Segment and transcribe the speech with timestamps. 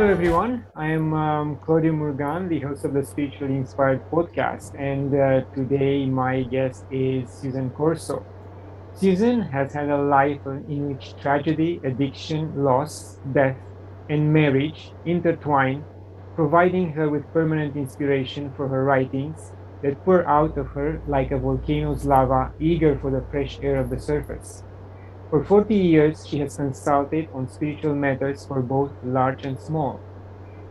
[0.00, 0.64] Hello, everyone.
[0.74, 6.06] I am um, Claudiu Murgan, the host of the Spiritually Inspired podcast, and uh, today
[6.06, 8.24] my guest is Susan Corso.
[8.94, 13.58] Susan has had a life in which tragedy, addiction, loss, death,
[14.08, 15.84] and marriage intertwine,
[16.34, 21.38] providing her with permanent inspiration for her writings that pour out of her like a
[21.38, 24.62] volcano's lava, eager for the fresh air of the surface.
[25.30, 30.00] For 40 years, she has consulted on spiritual matters for both large and small.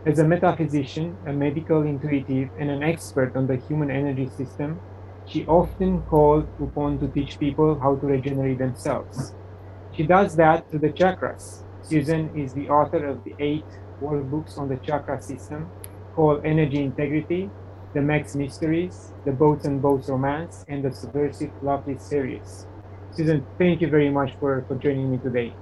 [0.04, 4.78] As a metaphysician, a medical intuitive, and an expert on the human energy system,
[5.24, 9.32] she often called upon to teach people how to regenerate themselves.
[9.92, 11.62] She does that through the chakras.
[11.80, 13.64] Susan is the author of the eight
[14.02, 15.70] workbooks on the chakra system
[16.14, 17.48] called Energy Integrity,
[17.94, 22.66] The Max Mysteries, The Boats and Boats Romance, and the Subversive Lovely series.
[23.12, 25.56] Susan, thank you very much for, for joining me today.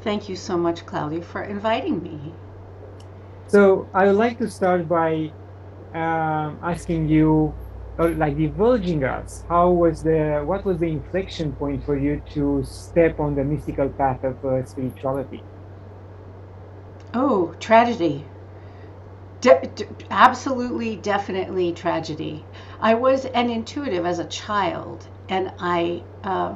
[0.00, 2.34] Thank you so much, Claudia, for inviting me.
[3.46, 5.34] So I would like to start by
[5.94, 7.56] um, asking you,
[7.98, 12.62] or like divulging us, how was the, what was the inflection point for you to
[12.64, 15.44] step on the mystical path of uh, spirituality?
[17.14, 18.26] Oh, tragedy.
[19.42, 22.46] De- de- absolutely, definitely tragedy.
[22.80, 26.54] I was an intuitive as a child, and I uh,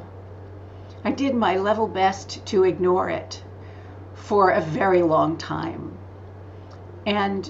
[1.05, 3.39] I did my level best to ignore it
[4.15, 5.99] for a very long time.
[7.05, 7.47] And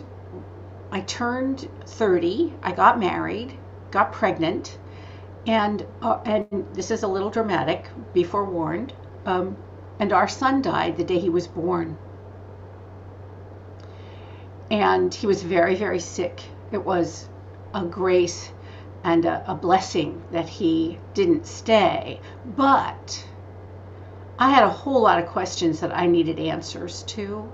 [0.92, 3.54] I turned 30, I got married,
[3.92, 4.78] got pregnant,
[5.48, 8.92] and uh, and this is a little dramatic, be forewarned.
[9.26, 9.56] Um,
[10.00, 11.96] and our son died the day he was born.
[14.70, 16.44] And he was very, very sick.
[16.74, 17.30] It was
[17.74, 18.52] a grace
[19.06, 22.20] and a, a blessing that he didn't stay.
[22.58, 23.26] But
[24.38, 27.50] I had a whole lot of questions that I needed answers to.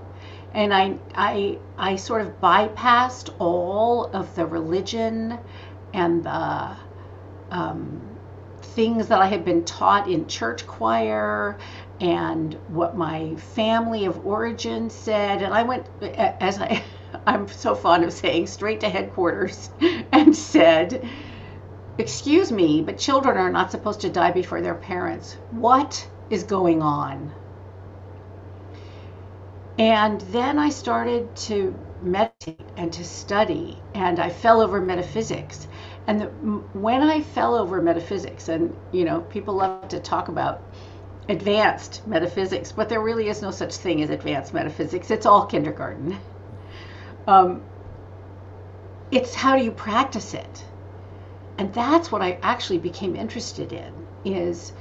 [0.54, 5.38] And I, I, I sort of bypassed all of the religion
[5.94, 6.76] and the
[7.50, 8.00] um,
[8.62, 11.56] things that I had been taught in church choir
[12.00, 15.42] and what my family of origin said.
[15.42, 16.82] And I went, as I,
[17.26, 19.70] I'm so fond of saying, straight to headquarters
[20.12, 21.08] and said,
[21.98, 25.36] Excuse me, but children are not supposed to die before their parents.
[25.50, 26.08] What?
[26.32, 27.32] Is going on.
[29.78, 35.66] And then I started to meditate and to study, and I fell over metaphysics.
[36.06, 40.62] And the, when I fell over metaphysics, and you know, people love to talk about
[41.28, 45.10] advanced metaphysics, but there really is no such thing as advanced metaphysics.
[45.10, 46.18] It's all kindergarten.
[47.26, 47.62] Um,
[49.10, 50.64] it's how do you practice it,
[51.58, 53.92] and that's what I actually became interested in.
[54.24, 54.72] Is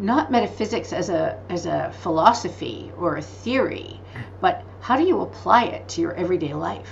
[0.00, 4.00] not metaphysics as a as a philosophy or a theory,
[4.40, 6.90] but how do you apply it to your everyday life?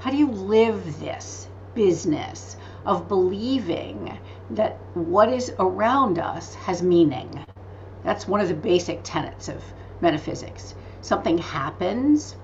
[0.00, 4.18] How do you live this business of believing
[4.50, 7.44] that what is around us has meaning?
[8.04, 9.62] That's one of the basic tenets of
[10.00, 10.74] metaphysics.
[11.02, 12.34] Something happens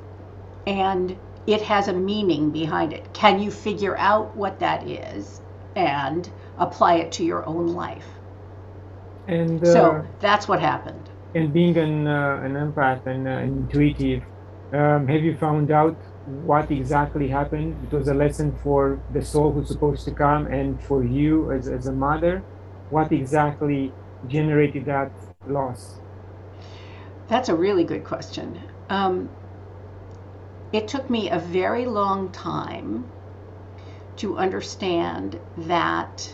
[0.67, 1.19] and
[1.49, 3.13] it has a meaning behind it.
[3.13, 5.41] Can you figure out what that is
[5.75, 8.16] and apply it to your own life?
[9.29, 11.09] And uh, so that's what happened.
[11.35, 14.23] And being an uh, an empath and uh, intuitive,
[14.73, 15.97] um, have you found out
[16.45, 17.77] what exactly happened?
[17.85, 21.69] It was a lesson for the soul who's supposed to come, and for you as
[21.69, 22.43] as a mother,
[22.91, 23.93] what exactly
[24.29, 25.11] generated that
[25.47, 26.01] loss?
[27.29, 28.61] That's a really good question.
[28.89, 29.29] Um,
[30.73, 33.05] it took me a very long time
[34.17, 36.33] to understand that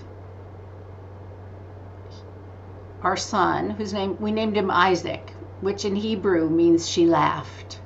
[3.03, 7.81] our son, whose name we named him Isaac, which in Hebrew means she laughed,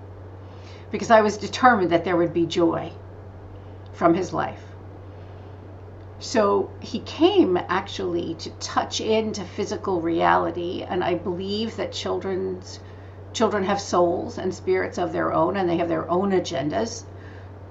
[0.91, 2.93] because I was determined that there would be joy
[3.93, 4.62] from his life.
[6.19, 12.81] So he came actually to touch into physical reality, and I believe that children's
[13.33, 17.04] children have souls and spirits of their own, and they have their own agendas,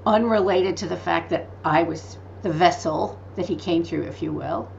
[0.05, 4.31] unrelated to the fact that I was the vessel that he came through, if you
[4.31, 4.69] will.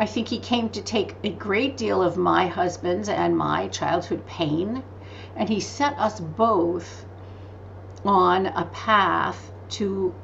[0.00, 4.24] I think he came to take a great deal of my husband's and my childhood
[4.26, 4.84] pain,
[5.34, 7.04] and he set us both
[8.04, 10.14] on a path to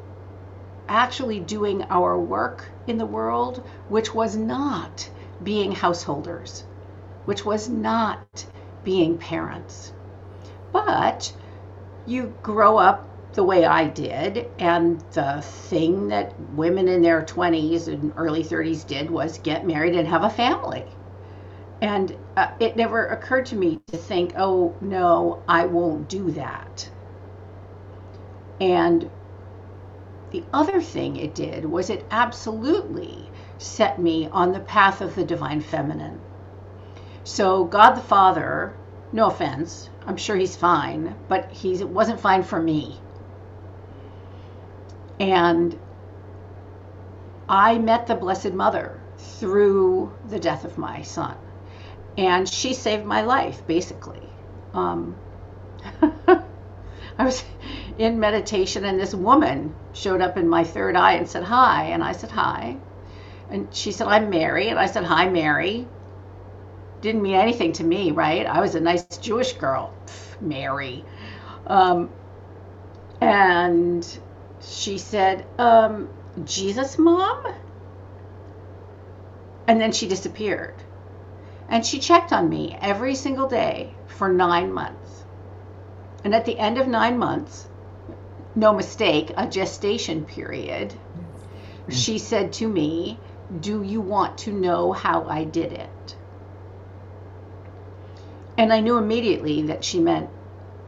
[0.88, 5.10] actually doing our work in the world, which was not
[5.42, 6.64] being householders,
[7.24, 8.46] which was not
[8.84, 9.92] being parents.
[10.72, 11.34] But
[12.04, 14.46] you grow up the way I did.
[14.58, 19.94] And the thing that women in their 20s and early 30s did was get married
[19.94, 20.84] and have a family.
[21.81, 26.88] And uh, it never occurred to me to think, oh, no, I won't do that.
[28.60, 29.10] And
[30.31, 35.25] the other thing it did was it absolutely set me on the path of the
[35.25, 36.20] divine feminine.
[37.25, 38.75] So, God the Father,
[39.12, 42.98] no offense, I'm sure he's fine, but he wasn't fine for me.
[45.20, 45.78] And
[47.49, 51.37] I met the Blessed Mother through the death of my son.
[52.16, 54.28] And she saved my life, basically.
[54.75, 55.16] Um,
[56.02, 57.44] I was
[57.99, 61.87] in meditation, and this woman showed up in my third eye and said, Hi.
[61.87, 62.81] And I said, Hi.
[63.50, 64.69] And she said, I'm Mary.
[64.69, 65.93] And I said, Hi, Mary.
[67.00, 68.46] Didn't mean anything to me, right?
[68.46, 71.06] I was a nice Jewish girl, Pff, Mary.
[71.67, 72.14] Um,
[73.20, 74.23] and
[74.69, 76.08] she said, um,
[76.44, 77.44] Jesus, mom?
[79.66, 80.75] And then she disappeared.
[81.69, 85.25] And she checked on me every single day for nine months.
[86.22, 87.69] And at the end of nine months,
[88.55, 90.94] no mistake, a gestation period,
[91.88, 93.19] she said to me,
[93.60, 96.17] Do you want to know how I did it?
[98.56, 100.31] And I knew immediately that she meant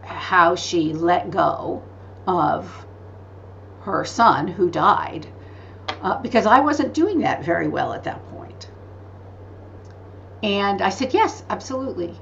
[0.03, 1.83] how she let go
[2.27, 2.86] of
[3.87, 5.29] her son who died
[6.03, 8.69] uh, because I wasn't doing that very well at that point.
[10.43, 12.21] And I said, Yes, absolutely.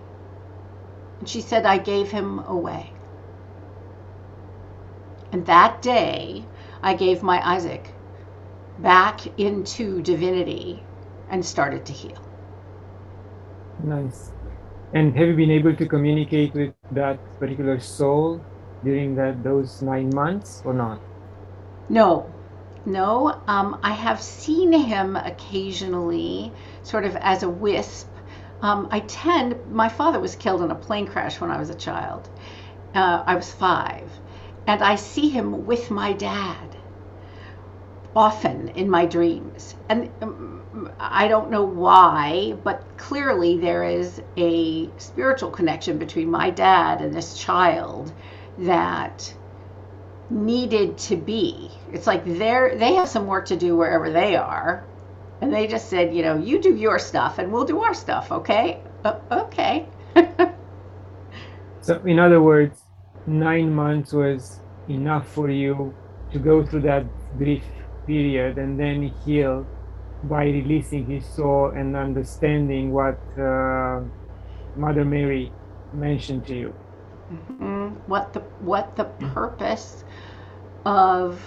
[1.20, 2.92] And she said, I gave him away.
[5.32, 6.44] And that day,
[6.82, 7.94] I gave my Isaac
[8.78, 10.84] back into divinity
[11.30, 12.18] and started to heal.
[13.78, 14.32] Nice.
[14.92, 18.46] And have you been able to communicate with that particular soul
[18.82, 21.02] during that those nine months or not?
[21.88, 22.32] No,
[22.86, 23.40] no.
[23.46, 26.52] Um, I have seen him occasionally,
[26.82, 28.08] sort of as a wisp.
[28.62, 29.56] Um, I tend.
[29.70, 32.28] My father was killed in a plane crash when I was a child.
[32.94, 34.10] Uh, I was five,
[34.66, 36.76] and I see him with my dad
[38.16, 39.74] often in my dreams.
[39.88, 46.50] And um, I don't know why, but clearly there is a spiritual connection between my
[46.50, 48.12] dad and this child
[48.58, 49.34] that
[50.30, 51.70] needed to be.
[51.92, 54.84] It's like they're they have some work to do wherever they are.
[55.40, 58.32] And they just said, you know, you do your stuff and we'll do our stuff,
[58.32, 58.80] okay?
[59.04, 59.86] Uh, okay.
[61.80, 62.82] so in other words,
[63.26, 65.94] 9 months was enough for you
[66.32, 67.04] to go through that
[67.36, 67.64] grief
[68.06, 69.66] period and then heal
[70.24, 74.00] by releasing his soul and understanding what uh,
[74.76, 75.52] Mother Mary
[75.92, 76.74] mentioned to you.
[77.32, 77.88] Mm-hmm.
[78.06, 80.04] What the what the purpose
[80.84, 81.40] of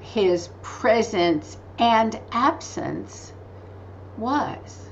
[0.00, 3.32] his presence and absence
[4.18, 4.88] was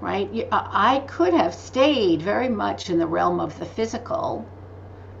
[0.00, 4.54] right i could have stayed very much in the realm of the physical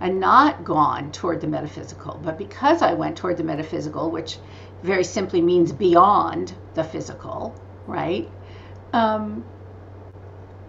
[0.00, 2.18] and not gone toward the metaphysical.
[2.24, 4.38] But because I went toward the metaphysical, which
[4.82, 8.28] very simply means beyond the physical, right?
[8.92, 9.44] Um,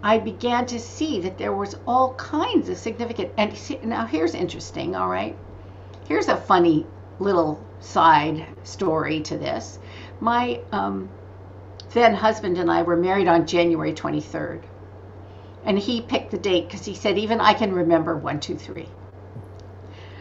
[0.02, 3.32] I began to see that there was all kinds of significant.
[3.36, 4.96] And see, now here's interesting.
[4.96, 5.36] All right,
[6.08, 6.86] here's a funny
[7.20, 9.78] little side story to this.
[10.18, 11.08] My um,
[11.92, 14.62] then husband and I were married on January 23rd,
[15.64, 18.88] and he picked the date because he said even I can remember one, two, three.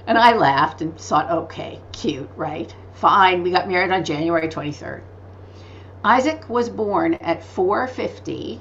[0.06, 2.74] And I laughed and thought, okay, cute, right?
[2.94, 3.44] Fine.
[3.44, 5.02] We got married on January 23rd.
[6.04, 8.60] Isaac was born at 450,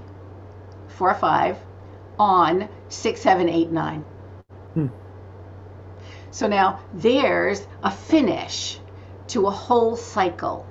[1.01, 1.57] 4 5,
[2.19, 4.01] on 6, 7, 8, 9.
[4.75, 4.87] Hmm.
[6.31, 8.79] So now there's a finish
[9.29, 10.67] to a whole cycle.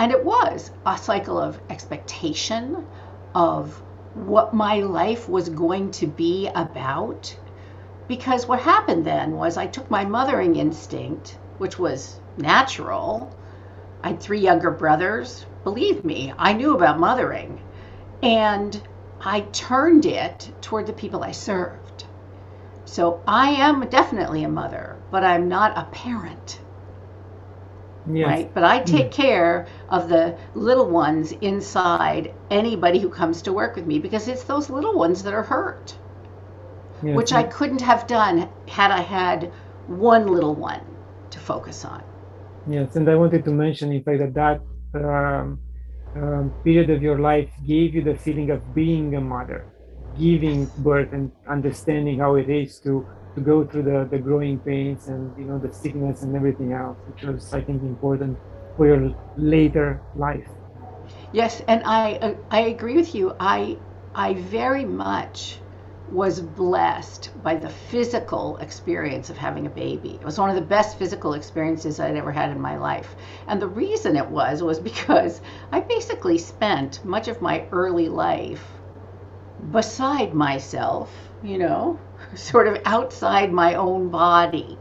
[0.00, 2.88] And it was a cycle of expectation,
[3.36, 3.80] of
[4.14, 7.32] what my life was going to be about,
[8.08, 13.32] because what happened then was I took my mothering instinct, which was natural.
[14.02, 15.46] I had three younger brothers.
[15.62, 17.62] Believe me, I knew about mothering.
[18.24, 18.82] And
[19.20, 22.04] I turned it toward the people I served.
[22.84, 26.60] So I am definitely a mother, but I'm not a parent.
[28.08, 28.26] Yes.
[28.26, 28.54] Right?
[28.54, 29.14] But I take mm.
[29.14, 34.44] care of the little ones inside anybody who comes to work with me because it's
[34.44, 35.96] those little ones that are hurt
[37.02, 37.16] yes.
[37.16, 39.52] which I couldn't have done had I had
[39.86, 40.80] one little one
[41.30, 42.02] to focus on.
[42.68, 44.60] Yes, and I wanted to mention, in fact, that that
[45.04, 45.60] um,
[46.16, 49.64] um, period of your life gave you the feeling of being a mother,
[50.18, 55.08] giving birth and understanding how it is to to go through the, the growing pains
[55.08, 58.38] and you know the sickness and everything else, which was I think important
[58.76, 60.48] for your later life.
[61.32, 63.34] Yes, and I uh, I agree with you.
[63.38, 63.76] I
[64.14, 65.60] I very much
[66.10, 70.14] was blessed by the physical experience of having a baby.
[70.14, 73.16] It was one of the best physical experiences I'd ever had in my life.
[73.48, 75.40] And the reason it was was because
[75.72, 78.64] I basically spent much of my early life
[79.72, 81.10] beside myself,
[81.42, 81.98] you know,
[82.34, 84.78] sort of outside my own body.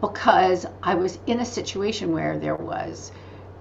[0.00, 3.12] Because I was in a situation where there was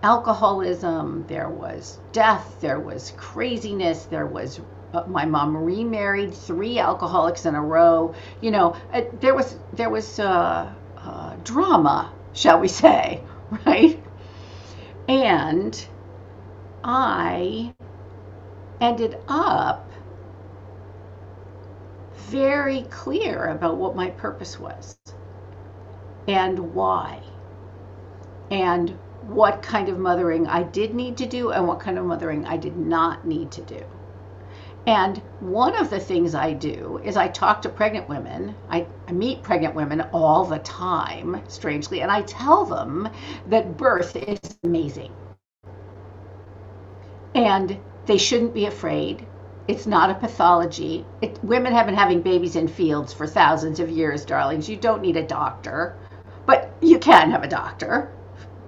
[0.03, 4.62] alcoholism, there was death, there was craziness, there was
[5.07, 8.13] my mom remarried three alcoholics in a row.
[8.41, 13.21] You know, uh, there was there was uh, uh, drama, shall we say,
[13.65, 14.01] right?
[15.07, 15.87] And
[16.83, 17.73] I
[18.81, 19.91] ended up
[22.15, 24.97] very clear about what my purpose was
[26.27, 27.21] and why
[28.51, 28.91] and
[29.23, 32.57] what kind of mothering I did need to do and what kind of mothering I
[32.57, 33.83] did not need to do.
[34.88, 38.54] And one of the things I do is I talk to pregnant women.
[38.70, 43.10] I, I, meet pregnant women all the time, strangely, and I tell them
[43.48, 45.12] that birth is amazing.
[47.34, 49.25] And they shouldn't be afraid.
[49.68, 51.04] It's not a pathology.
[51.22, 54.70] It, women have been having babies in fields for thousands of years, darlings.
[54.70, 55.98] You don't need a doctor,
[56.46, 58.12] but you can have a doctor.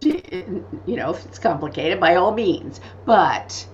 [0.02, 2.80] You know, if it's complicated, by all means.
[3.06, 3.68] But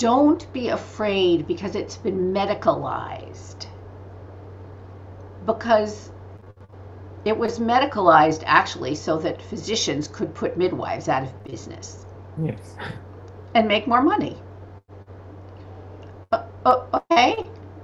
[0.00, 3.66] don't be afraid because it's been medicalized.
[5.44, 6.10] Because
[7.26, 12.06] it was medicalized actually so that physicians could put midwives out of business.
[12.42, 12.76] Yes.
[13.54, 14.38] And make more money.
[16.32, 17.36] Uh, uh, okay?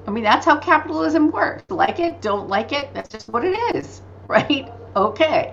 [0.06, 1.64] I mean, that's how capitalism works.
[1.70, 4.72] Like it, don't like it, that's just what it is, right?
[4.96, 5.52] Okay.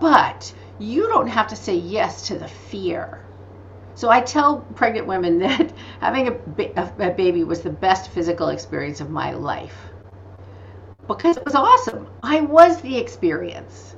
[0.00, 3.24] But you don't have to say yes to the fear
[3.94, 8.48] so I tell pregnant women that having a, ba- a baby was the best physical
[8.48, 9.76] experience of my life
[11.08, 12.08] because it was awesome.
[12.22, 13.96] I was the experience.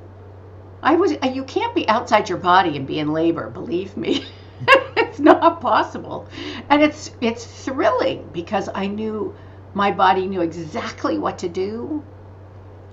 [0.82, 1.12] I was.
[1.22, 3.50] Uh, you can't be outside your body and be in labor.
[3.50, 4.24] Believe me,
[4.96, 6.26] it's not possible.
[6.70, 9.34] And it's it's thrilling because I knew
[9.74, 12.02] my body knew exactly what to do.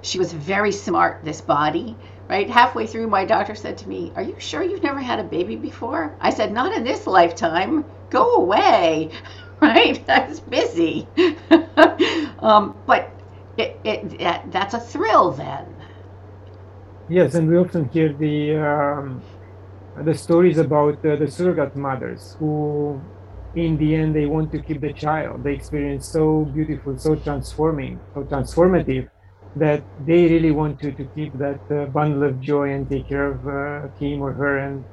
[0.01, 1.24] She was very smart.
[1.24, 1.98] This body
[2.29, 2.50] right?
[2.50, 5.55] Halfway through, my doctor said to me, Are you sure you've never had a baby
[5.55, 6.15] before?
[6.21, 7.83] I said, Not in this lifetime.
[8.09, 9.12] Go away,
[9.62, 10.01] right?
[10.09, 11.07] I was busy.
[12.39, 13.12] um, but
[13.57, 15.65] it, it, it, that's a thrill then.
[17.09, 19.24] Yes, and we often hear the um,
[20.03, 23.01] the stories about uh, the surrogate mothers who,
[23.55, 25.43] in the end, they want to keep the child.
[25.43, 29.09] They experience so beautiful, so transforming, so transformative
[29.56, 33.32] that they really want to, to keep that uh, bundle of joy and take care
[33.32, 34.86] of uh, him or her and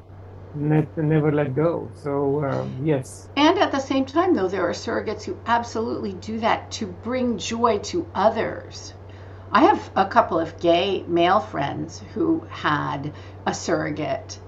[0.54, 1.92] net, never let go.
[1.94, 3.28] So, um, yes.
[3.36, 7.38] And at the same time, though, there are surrogates who absolutely do that to bring
[7.38, 8.94] joy to others.
[9.52, 13.12] I have a couple of gay male friends who had
[13.46, 14.38] a surrogate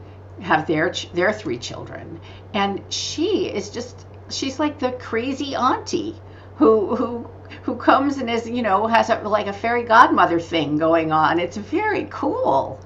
[0.41, 2.21] have their their three children
[2.55, 6.15] and she is just she's like the crazy auntie
[6.57, 7.27] who who
[7.69, 11.39] who comes and is you know has a, like a fairy godmother thing going on.
[11.39, 12.81] It's very cool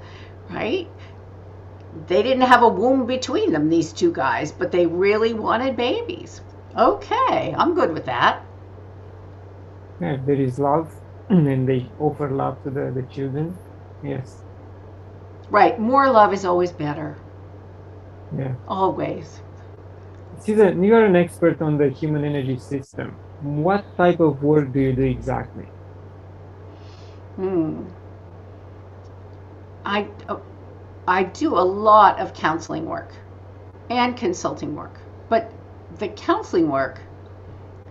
[0.50, 0.88] right?
[2.08, 6.40] They didn't have a womb between them these two guys but they really wanted babies.
[6.76, 8.44] Okay i'm good with that.
[10.00, 10.92] Yeah there is love
[11.28, 13.56] and they offer love to the, the children.
[14.02, 14.42] Yes.
[15.48, 17.16] Right more love is always better.
[18.36, 18.54] Yeah.
[18.66, 19.42] Always.
[20.40, 24.80] Susan, you are an expert on the human energy system what type of work do
[24.80, 25.66] you do exactly?
[27.36, 27.82] Hmm.
[29.84, 30.36] I, uh,
[31.08, 33.12] I do a lot of counseling work
[33.90, 35.52] and consulting work, but
[35.98, 37.00] the counseling work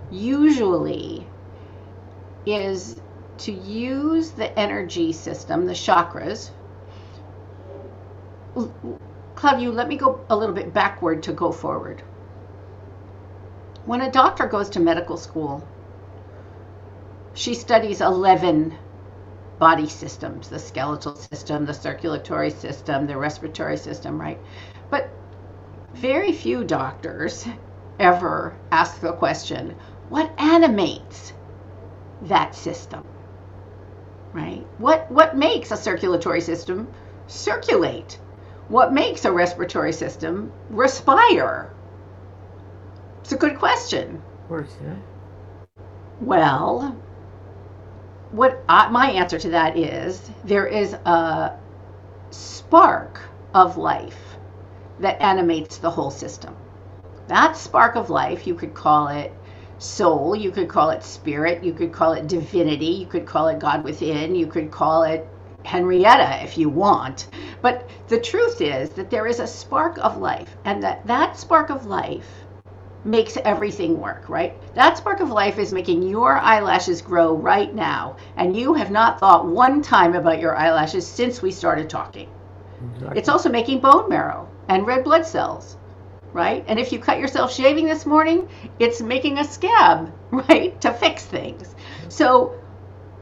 [0.09, 1.27] usually
[2.45, 3.01] is
[3.39, 6.49] to use the energy system, the chakras.
[9.35, 12.03] Claudia, let me go a little bit backward to go forward.
[13.85, 15.67] When a doctor goes to medical school,
[17.33, 18.77] she studies 11
[19.57, 24.39] body systems the skeletal system, the circulatory system, the respiratory system, right?
[24.89, 25.09] But
[25.93, 27.47] very few doctors
[27.99, 29.75] ever ask the question
[30.09, 31.33] what animates
[32.23, 33.03] that system?
[34.33, 34.65] Right?
[34.77, 36.87] What, what makes a circulatory system
[37.27, 38.19] circulate?
[38.67, 41.73] What makes a respiratory system respire?
[43.21, 44.21] It's a good question.
[44.43, 44.95] Of course, yeah.
[46.19, 46.95] Well,
[48.31, 51.57] what I, my answer to that is there is a
[52.31, 53.21] spark
[53.53, 54.37] of life
[54.99, 56.55] that animates the whole system.
[57.27, 59.33] That spark of life, you could call it
[59.77, 63.59] soul, you could call it spirit, you could call it divinity, you could call it
[63.59, 65.27] God within, you could call it
[65.63, 67.27] Henrietta if you want.
[67.61, 71.69] But the truth is that there is a spark of life, and that that spark
[71.69, 72.40] of life
[73.03, 74.53] makes everything work, right?
[74.75, 79.19] That spark of life is making your eyelashes grow right now, and you have not
[79.19, 82.29] thought one time about your eyelashes since we started talking.
[82.95, 83.19] Exactly.
[83.19, 85.77] It's also making bone marrow and red blood cells,
[86.33, 86.63] right?
[86.67, 88.47] And if you cut yourself shaving this morning,
[88.79, 91.75] it's making a scab, right, to fix things.
[92.09, 92.55] So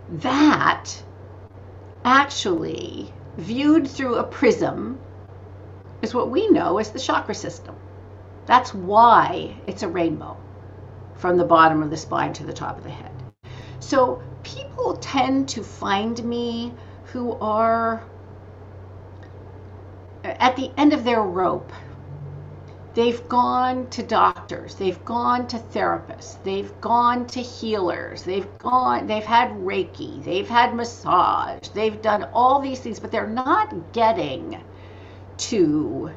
[0.10, 1.04] that
[2.04, 5.00] actually viewed through a prism
[6.02, 7.76] is what we know as the chakra system.
[8.50, 10.36] That's why it's a rainbow
[11.14, 13.12] from the bottom of the spine to the top of the head.
[13.80, 18.02] So people tend to find me who are
[20.26, 21.72] uh, at the end of their rope.
[22.96, 29.24] They've gone to doctors, they've gone to therapists, they've gone to healers, they've gone they've
[29.24, 34.60] had reiki, they've had massage, they've done all these things, but they're not getting
[35.38, 36.10] to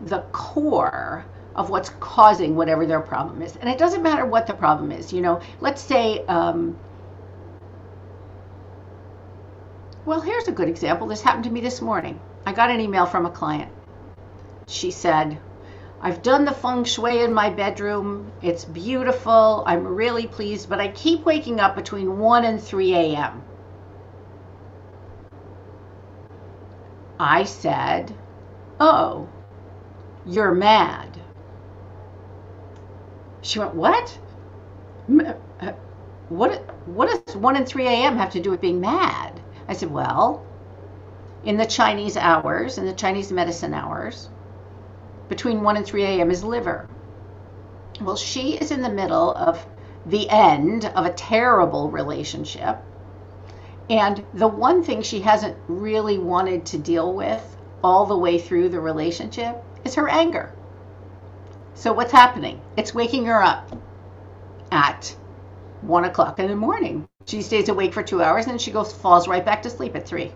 [0.00, 3.56] the core of what's causing whatever their problem is.
[3.56, 5.12] And it doesn't matter what the problem is.
[5.12, 6.78] You know, let's say, um,
[10.04, 11.06] well, here's a good example.
[11.06, 12.20] This happened to me this morning.
[12.46, 13.70] I got an email from a client.
[14.66, 15.38] She said,
[16.00, 18.32] I've done the feng shui in my bedroom.
[18.42, 19.62] It's beautiful.
[19.66, 23.44] I'm really pleased, but I keep waking up between 1 and 3 a.m.
[27.20, 28.12] I said,
[28.80, 29.28] Oh,
[30.26, 31.21] you're mad.
[33.42, 34.18] She went, What?
[35.60, 35.72] Uh,
[36.28, 38.16] what, what does 1 and 3 a.m.
[38.16, 39.40] have to do with being mad?
[39.68, 40.42] I said, Well,
[41.44, 44.30] in the Chinese hours, in the Chinese medicine hours,
[45.28, 46.30] between 1 and 3 a.m.
[46.30, 46.88] is liver.
[48.00, 49.66] Well, she is in the middle of
[50.06, 52.78] the end of a terrible relationship.
[53.90, 58.68] And the one thing she hasn't really wanted to deal with all the way through
[58.68, 60.52] the relationship is her anger.
[61.74, 62.60] So what's happening?
[62.76, 63.72] It's waking her up
[64.70, 65.16] at
[65.80, 67.08] one o'clock in the morning.
[67.26, 70.06] She stays awake for two hours and she goes falls right back to sleep at
[70.06, 70.32] three.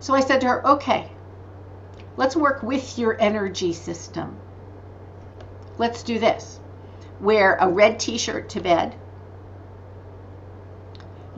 [0.00, 1.10] So I said to her, okay,
[2.16, 4.36] let's work with your energy system.
[5.78, 6.58] Let's do this.
[7.20, 8.94] Wear a red t-shirt to bed.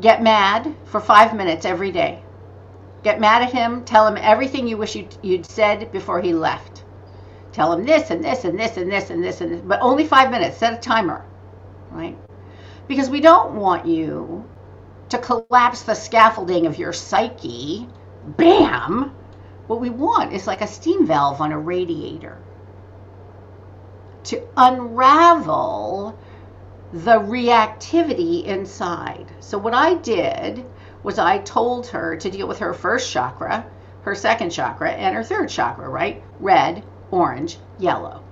[0.00, 2.22] Get mad for five minutes every day.
[3.02, 3.84] Get mad at him.
[3.84, 6.81] Tell him everything you wish you'd, you'd said before he left
[7.52, 10.06] tell them this and this and this and this and this and this, but only
[10.06, 10.58] five minutes.
[10.58, 11.24] Set a timer,
[11.90, 12.16] right?
[12.88, 14.44] Because we don't want you
[15.10, 17.88] to collapse the scaffolding of your psyche.
[18.26, 19.14] Bam!
[19.66, 22.38] What we want is like a steam valve on a radiator
[24.24, 26.16] to unravel
[26.92, 29.26] the reactivity inside.
[29.40, 30.64] So, what I did
[31.02, 33.66] was I told her to deal with her first chakra,
[34.02, 36.22] her second chakra, and her third chakra, right?
[36.38, 38.22] Red, orange, yellow.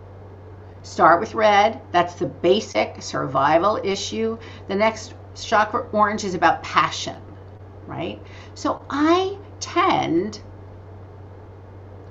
[0.83, 4.39] Start with red, that's the basic survival issue.
[4.67, 7.17] The next chakra, orange, is about passion,
[7.87, 8.19] right?
[8.55, 10.41] So I tend,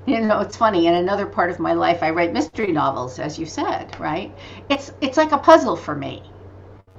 [0.05, 3.39] you know, it's funny, in another part of my life, I write mystery novels, as
[3.39, 4.31] you said, right?
[4.69, 6.23] It's, it's like a puzzle for me.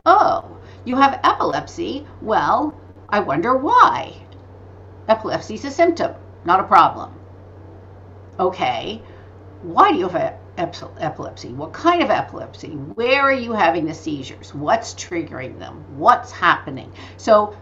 [0.04, 2.06] Oh, you have epilepsy?
[2.20, 2.74] Well,
[3.08, 4.12] I wonder why.
[5.08, 7.14] Epilepsy is a symptom, not a problem.
[8.38, 9.02] Okay,
[9.62, 11.48] why do you have epilepsy?
[11.52, 12.68] What kind of epilepsy?
[12.70, 14.54] Where are you having the seizures?
[14.54, 15.84] What's triggering them?
[15.98, 16.92] What's happening?
[17.18, 17.56] So,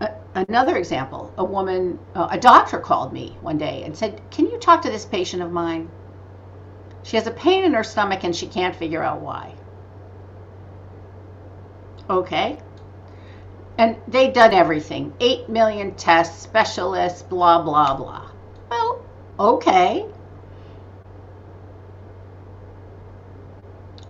[0.00, 4.46] uh, another example a woman, uh, a doctor called me one day and said, Can
[4.46, 5.90] you talk to this patient of mine?
[7.02, 9.54] She has a pain in her stomach and she can't figure out why.
[12.08, 12.58] Okay.
[13.78, 18.30] And they've done everything 8 million tests, specialists, blah, blah, blah.
[18.70, 19.02] Well,
[19.38, 20.06] okay.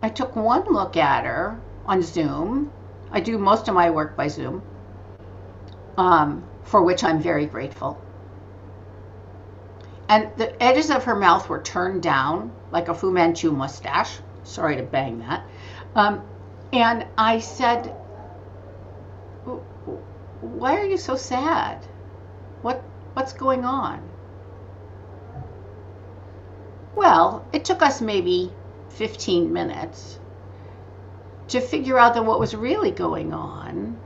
[0.02, 2.72] I took one look at her on Zoom.
[3.12, 4.62] I do most of my work by Zoom,
[5.98, 8.00] um, for which I'm very grateful.
[10.08, 14.18] And the edges of her mouth were turned down like a Fu Manchu mustache.
[14.42, 15.44] Sorry to bang that.
[15.94, 16.22] Um,
[16.72, 17.86] and I said,
[20.40, 21.84] "Why are you so sad?
[22.62, 22.82] What
[23.12, 24.00] what's going on?"
[26.96, 28.52] Well, it took us maybe
[28.90, 30.18] 15 minutes
[31.48, 33.98] to figure out that what was really going on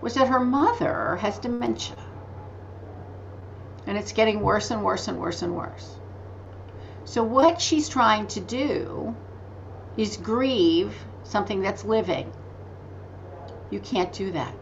[0.00, 1.96] was that her mother has dementia.
[3.86, 5.96] And it's getting worse and worse and worse and worse.
[7.04, 9.14] So, what she's trying to do
[9.96, 12.32] is grieve something that's living.
[13.70, 14.54] You can't do that.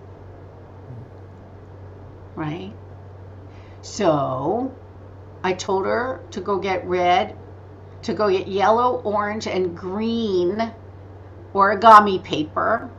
[2.35, 2.75] Right?
[3.83, 4.75] So
[5.43, 7.37] I told her to go get red,
[8.03, 10.73] to go get yellow, orange, and green
[11.55, 12.91] origami paper.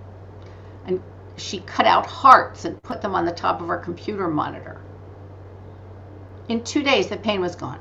[0.85, 1.01] And
[1.37, 4.81] she cut out hearts and put them on the top of her computer monitor.
[6.49, 7.79] In two days, the pain was gone.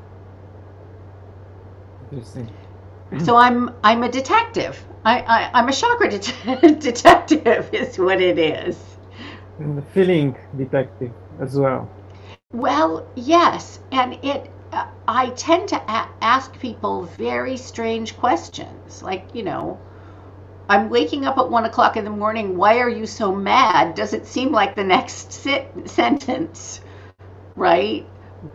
[2.10, 2.50] Interesting.
[3.18, 4.82] So I'm I'm a detective.
[5.04, 8.78] I, I I'm a chakra det- detective is what it is.
[9.58, 11.88] And the feeling detective as well.
[12.52, 14.50] Well, yes, and it.
[15.08, 19.80] I tend to a- ask people very strange questions, like you know,
[20.68, 22.56] I'm waking up at one o'clock in the morning.
[22.56, 23.94] Why are you so mad?
[23.94, 26.80] Does it seem like the next sit- sentence,
[27.56, 28.06] right?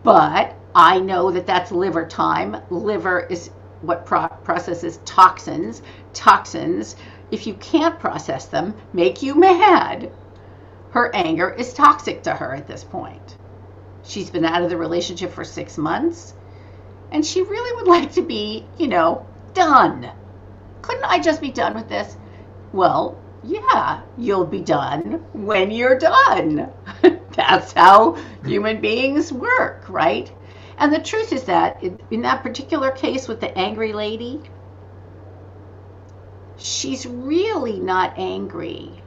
[0.04, 2.56] But I know that that's liver time.
[2.70, 3.50] Liver is
[3.82, 5.82] what pro- processes toxins.
[6.14, 6.96] Toxins,
[7.30, 10.12] if you can't process them, make you mad.
[10.90, 13.35] Her anger is toxic to her at this point.
[14.06, 16.34] She's been out of the relationship for six months,
[17.10, 20.10] and she really would like to be, you know, done.
[20.82, 22.16] Couldn't I just be done with this?
[22.72, 26.70] Well, yeah, you'll be done when you're done.
[27.32, 30.30] That's how human beings work, right?
[30.78, 34.42] And the truth is that in, that particular case with the angry lady,
[36.56, 39.02] she's really not angry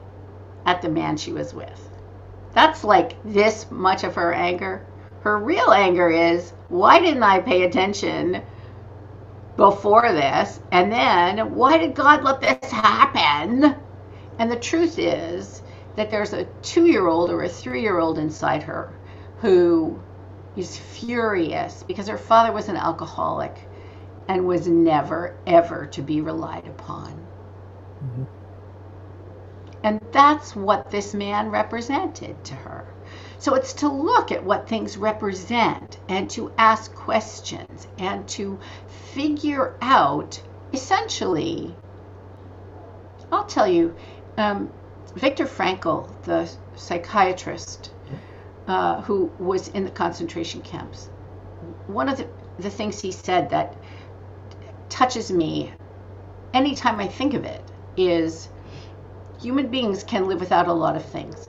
[0.66, 1.88] at the man she was with.
[2.52, 4.84] That's like this much of her anger.
[5.22, 8.42] Her real anger is why didn't I pay attention
[9.56, 10.60] before this?
[10.72, 13.76] And then why did God let this happen?
[14.38, 15.62] And the truth is
[15.96, 18.92] that there's a two year old or a three year old inside her
[19.40, 20.00] who
[20.56, 23.56] is furious because her father was an alcoholic
[24.28, 27.26] and was never, ever to be relied upon.
[28.04, 28.26] Mhm.
[29.84, 32.84] And that's what this man represented to her.
[33.40, 38.60] So it's to look at what things represent and to ask questions and to
[39.14, 40.38] figure out
[40.74, 41.74] essentially,
[43.32, 43.96] I'll tell you,
[44.36, 44.70] um,
[45.14, 47.90] Viktor Frankl, the psychiatrist
[48.68, 51.06] uh, who was in the concentration camps,
[51.86, 53.74] one of the, the things he said that
[54.90, 55.72] touches me
[56.52, 57.62] anytime I think of it
[57.96, 58.50] is
[59.40, 61.48] human beings can live without a lot of things,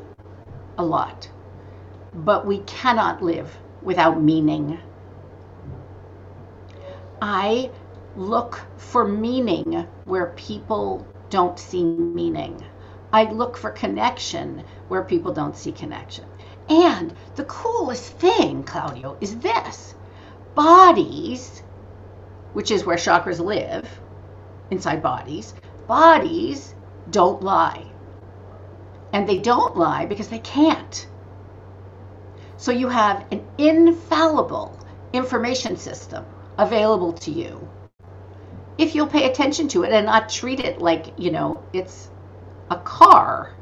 [0.78, 1.30] a lot,
[2.13, 4.80] but we cannot live without meaning.
[7.21, 7.71] I
[8.15, 12.63] look for meaning where people don't see meaning.
[13.13, 16.26] I look for connection where people don't see connection.
[16.69, 19.95] And the coolest thing, Claudiu, is this
[20.56, 21.63] bodies,
[22.54, 23.88] which is where chakras live,
[24.69, 25.54] inside bodies,
[25.88, 26.74] bodies
[27.10, 27.86] don't lie.
[29.13, 31.08] And they don't lie because they can't.
[32.62, 34.78] So you have an infallible
[35.13, 36.24] information system
[36.60, 37.67] available to you
[38.78, 42.12] if you'll pay attention to it and not treat it like, you know, it's
[42.69, 43.56] a car.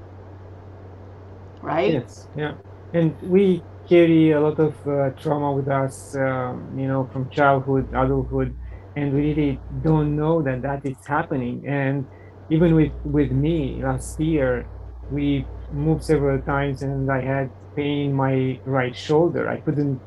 [1.61, 1.93] Right?
[1.93, 2.55] Yes, yeah.
[2.93, 7.87] And we carry a lot of uh, trauma with us, um, you know, from childhood,
[7.93, 8.53] adulthood,
[8.97, 11.65] and we really don't know that that is happening.
[11.65, 12.05] And
[12.49, 14.67] even with with me last year,
[15.09, 17.49] we moved several times, and I had
[17.79, 19.49] pain in my right shoulder.
[19.49, 20.01] I couldn't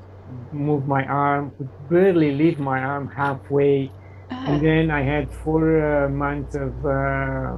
[0.53, 3.91] move my arm, could barely lift my arm halfway,
[4.31, 7.57] and then I had four uh, months of uh,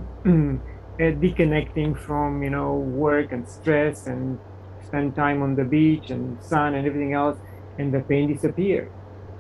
[1.25, 2.71] disconnecting from you know
[3.07, 4.39] work and stress and
[4.87, 7.39] spend time on the beach and sun and everything else,
[7.79, 8.91] and the pain disappeared.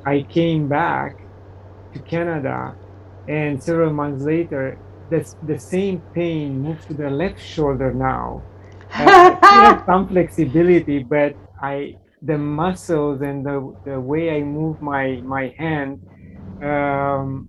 [0.04, 1.12] I came back
[1.92, 2.76] to Canada,
[3.28, 4.78] and several months later,
[5.10, 8.42] the, the same pain moved to the left shoulder now.
[8.94, 15.54] Have some flexibility, but I the muscles and the, the way I move my my
[15.58, 16.00] hand
[16.62, 17.48] um,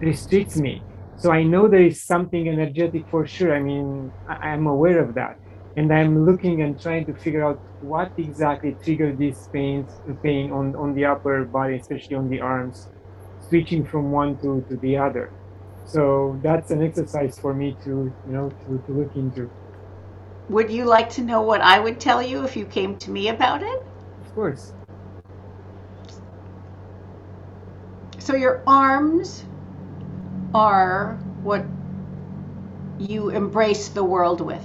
[0.00, 0.82] restricts me.
[1.16, 3.54] So I know there is something energetic for sure.
[3.54, 5.38] I mean, I, I'm aware of that,
[5.76, 10.74] and I'm looking and trying to figure out what exactly triggered this pains pain on
[10.76, 12.88] on the upper body, especially on the arms,
[13.40, 15.34] switching from one to to the other.
[15.84, 17.90] So that's an exercise for me to
[18.26, 19.50] you know to, to look into.
[20.48, 23.28] Would you like to know what I would tell you if you came to me
[23.28, 23.86] about it?
[24.24, 24.72] Of course.
[28.18, 29.44] So your arms
[30.54, 31.66] are what
[32.98, 34.64] you embrace the world with.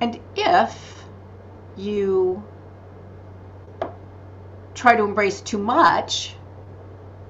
[0.00, 1.04] And if
[1.76, 2.44] you
[4.74, 6.34] try to embrace too much,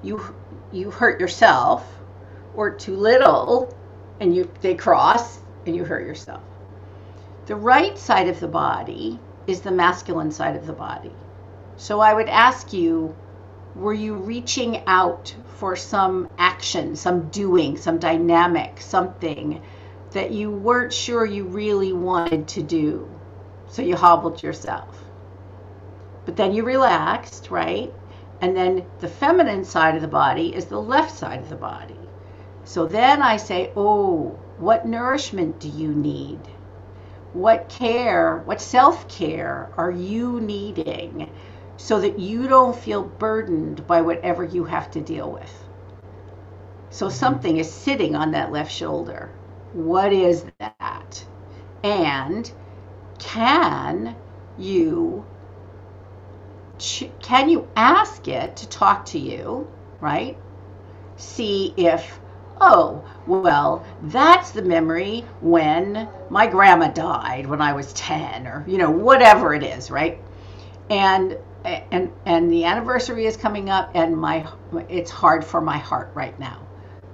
[0.03, 0.21] you
[0.71, 1.87] you hurt yourself,
[2.55, 3.76] or too little
[4.19, 6.41] and you they cross and you hurt yourself.
[7.45, 11.13] The right side of the body is the masculine side of the body.
[11.77, 13.15] So I would ask you
[13.75, 19.61] were you reaching out for some action, some doing, some dynamic, something
[20.11, 23.07] that you weren't sure you really wanted to do?
[23.69, 24.97] So you hobbled yourself.
[26.25, 27.93] But then you relaxed, right?
[28.41, 31.96] And then the feminine side of the body is the left side of the body.
[32.67, 36.41] So then I say, oh, what nourishment do you need?
[37.31, 41.31] What care, what self care are you needing
[41.77, 45.49] so that you don't feel burdened by whatever you have to deal with?
[46.89, 47.15] So mm-hmm.
[47.15, 49.31] something is sitting on that left shoulder.
[49.71, 51.25] What is that?
[51.85, 52.51] And
[53.17, 54.13] can
[54.57, 55.25] you
[57.21, 59.69] can you ask it to talk to you,
[60.01, 60.37] right?
[61.15, 62.19] See if
[62.61, 68.77] oh, well, that's the memory when my grandma died when I was 10 or, you
[68.77, 70.19] know, whatever it is, right?
[70.89, 74.47] And and and the anniversary is coming up and my
[74.87, 76.65] it's hard for my heart right now.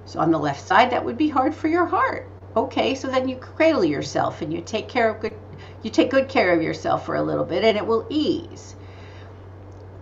[0.04, 2.28] So on the left side that would be hard for your heart.
[2.56, 5.34] Okay, so then you cradle yourself and you take care of good
[5.82, 8.76] you take good care of yourself for a little bit and it will ease.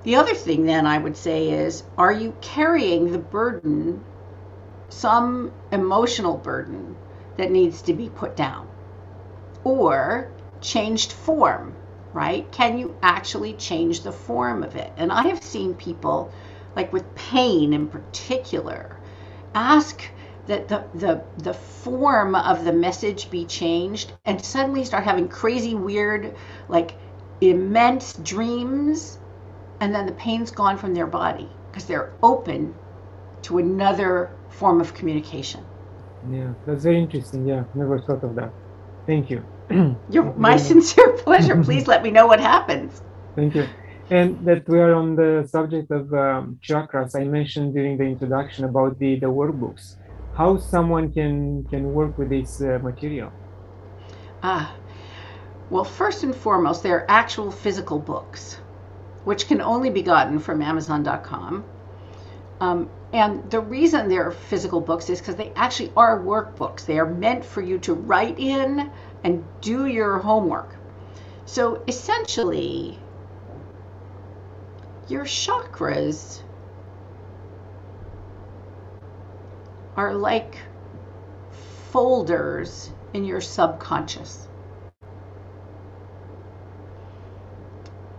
[0.03, 4.05] The other thing then I would say is are you carrying the burden
[4.93, 6.97] some emotional burden
[7.37, 8.69] that needs to be put down
[9.65, 11.75] or changed form,
[12.13, 12.51] right?
[12.53, 14.93] Can you actually change the form of it?
[14.97, 16.33] And I have seen people,
[16.77, 18.97] like with pain in particular,
[19.55, 20.03] ask
[20.47, 25.75] that the, the, the form of the message be changed and suddenly start having crazy,
[25.75, 26.37] weird,
[26.69, 26.95] like
[27.41, 29.19] immense dreams.
[29.81, 32.75] And then the pain's gone from their body because they're open
[33.43, 35.65] to another form of communication.
[36.31, 37.47] Yeah, that's very interesting.
[37.47, 38.53] Yeah, never thought of that.
[39.07, 39.45] Thank you.
[40.37, 41.63] My sincere pleasure.
[41.69, 43.03] Please let me know what happens.
[43.35, 43.67] Thank you.
[44.11, 48.65] And that we are on the subject of um, chakras, I mentioned during the introduction
[48.65, 49.97] about the, the workbooks.
[50.35, 53.33] How someone can can work with this uh, material?
[54.43, 54.75] Ah,
[55.71, 58.59] well, first and foremost, they're actual physical books,
[59.25, 61.65] which can only be gotten from Amazon.com.
[62.63, 66.87] Um, and the reason they're physical books is because they actually are workbooks.
[66.87, 68.93] They are meant for you to write in
[69.25, 70.73] and do your homework.
[71.45, 73.01] So essentially,
[75.09, 76.41] your chakras
[79.97, 80.57] are like
[81.91, 84.47] folders in your subconscious.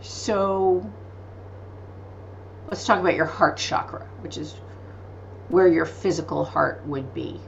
[0.02, 0.92] So
[2.74, 4.56] let's talk about your heart chakra, which is
[5.50, 7.40] where your physical heart would be.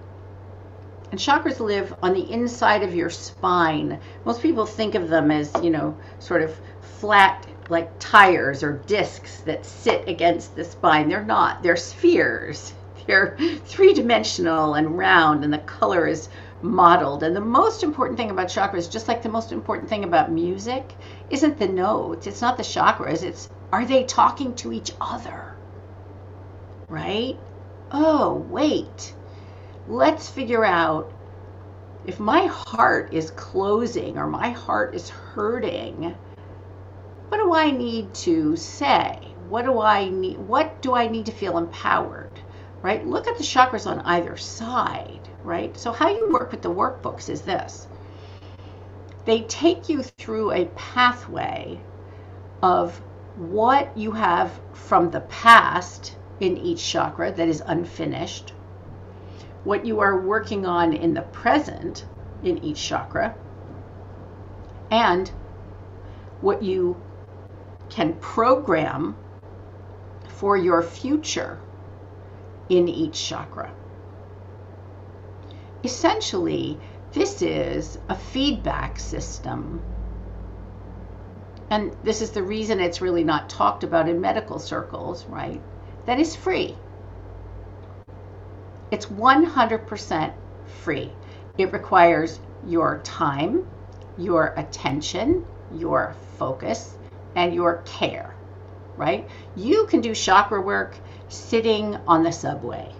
[1.09, 3.99] And chakras live on the inside of your spine.
[4.23, 6.55] Most people think of them as, you know, sort of
[6.99, 11.09] flat, like tires or discs that sit against the spine.
[11.09, 12.75] They're not, they're spheres.
[13.07, 13.35] They're
[13.65, 16.29] three dimensional and round, and the color is
[16.61, 17.21] modeled.
[17.21, 20.95] And the most important thing about chakras, just like the most important thing about music,
[21.29, 25.55] isn't the notes, it's not the chakras, it's are they talking to each other?
[26.87, 27.37] Right?
[27.91, 29.15] oh, wait,
[29.87, 31.11] let's figure out
[32.05, 36.15] if my heart is closing or my heart is hurting,
[37.29, 39.19] what do I need to say?
[39.49, 42.31] What do I need what do I need to feel empowered?
[42.81, 43.05] Right?
[43.05, 45.75] Look at the chakras on either side, right?
[45.77, 47.87] So how you work with the workbooks is this.
[49.25, 51.79] They take you through a pathway
[52.61, 53.01] of
[53.35, 58.53] what you have from the past in each chakra that is unfinished,
[59.63, 62.05] what you are working on in the present
[62.43, 63.35] in each chakra,
[64.91, 65.29] and
[66.41, 67.01] what you
[67.89, 69.15] can program
[70.27, 71.59] for your future
[72.69, 73.71] in each chakra.
[75.83, 76.79] Essentially,
[77.11, 79.81] this is a feedback system.
[81.69, 85.61] And this is the reason it's really not talked about in medical circles, right?
[86.05, 86.75] that is free.
[88.91, 90.33] It's 100%
[90.83, 91.11] free.
[91.57, 93.67] It requires your time,
[94.17, 96.95] your attention, your focus,
[97.35, 98.35] and your care,
[98.97, 99.27] right?
[99.55, 100.97] You can do chakra work
[101.27, 102.91] sitting on the subway.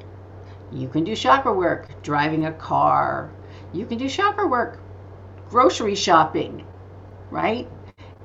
[0.72, 3.32] You can do chakra work driving a car.
[3.72, 4.80] You can do chakra work
[5.50, 6.66] grocery shopping,
[7.30, 7.70] right?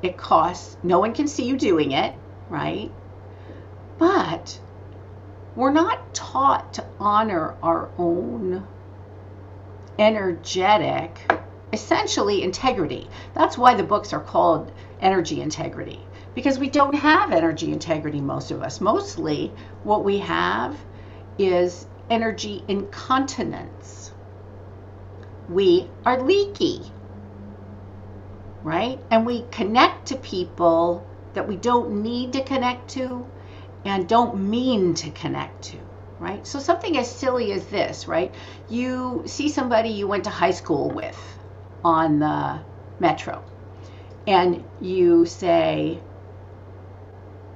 [0.03, 2.15] It costs, no one can see you doing it,
[2.49, 2.91] right?
[3.99, 4.59] But
[5.57, 8.67] we're not taught to honor our own
[9.99, 11.31] energetic,
[11.73, 13.11] essentially integrity.
[13.35, 16.01] That's why the books are called Energy Integrity,
[16.35, 18.81] because we don't have energy integrity, most of us.
[18.81, 20.79] Mostly what we have
[21.39, 24.13] is energy incontinence.
[25.49, 26.91] We are leaky,
[28.63, 28.99] right?
[29.11, 33.27] And we connect to people that we don't need to connect to
[33.85, 35.79] and don't mean to connect to,
[36.19, 36.47] right?
[36.47, 38.35] So something as silly as this, right?
[38.69, 41.19] You see somebody you went to high school with
[41.85, 42.61] on the
[42.99, 43.43] metro
[44.27, 45.99] and you say,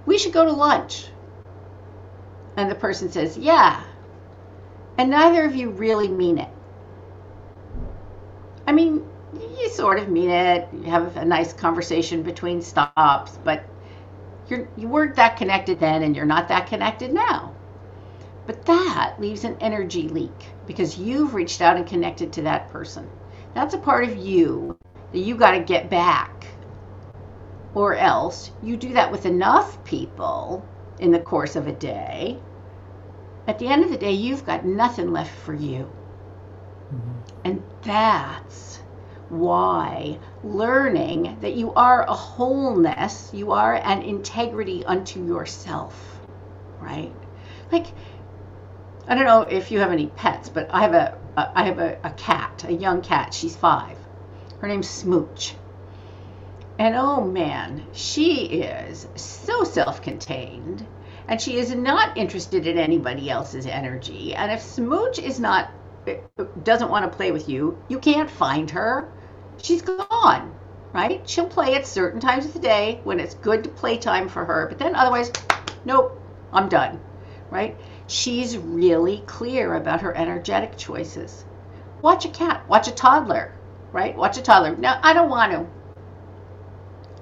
[0.07, 1.09] we should go to lunch.
[2.57, 3.83] And the person says, yeah.
[4.97, 6.49] And neither of you really mean it.
[8.67, 9.05] I mean,
[9.41, 10.69] you sort of mean it.
[10.73, 13.65] You have a nice conversation between stops, but
[14.49, 17.55] you're, you weren't that connected then and you're not that connected now.
[18.47, 23.09] But that leaves an energy leak because you've reached out and connected to that person.
[23.55, 24.77] That's a part of you
[25.13, 26.47] that you got to get back.
[27.75, 30.65] Or else you do that with enough people
[31.01, 32.39] in the course of a day.
[33.47, 35.91] At the end of the day, you've got nothing left for you.
[36.93, 37.21] Mm-hmm.
[37.45, 38.81] And that's
[39.29, 46.21] why learning that you are a wholeness, you are an integrity unto yourself,
[46.81, 47.13] right?
[47.73, 47.87] Like,
[49.07, 51.79] I don't know if you have any pets, but I have a, a I have
[51.79, 53.35] a, a cat, a young cat.
[53.35, 53.99] She's five.
[54.59, 55.55] Her name's Smooch.
[56.79, 60.87] And oh man, she is so self contained
[61.29, 64.35] and she is not interested in anybody else's energy.
[64.35, 65.71] And if Smooch is not
[66.07, 66.19] eh,
[66.63, 69.14] doesn't want to play with you, you can't find her.
[69.59, 70.55] She's gone,
[70.93, 71.29] right?
[71.29, 74.45] She'll play at certain times of the day when it's good to play time for
[74.45, 75.33] her, but then otherwise,
[75.85, 76.21] nope,
[76.53, 77.01] I'm done,
[77.51, 77.77] right?
[78.07, 81.45] She's really clear about her energetic choices.
[82.03, 83.53] Watch a cat, watch a toddler,
[83.93, 84.17] right?
[84.17, 84.77] Watch a toddler.
[84.77, 85.67] No, I don't want to,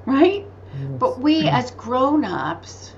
[0.07, 0.47] right?
[0.75, 0.91] Yes.
[0.99, 2.93] But we as grown ups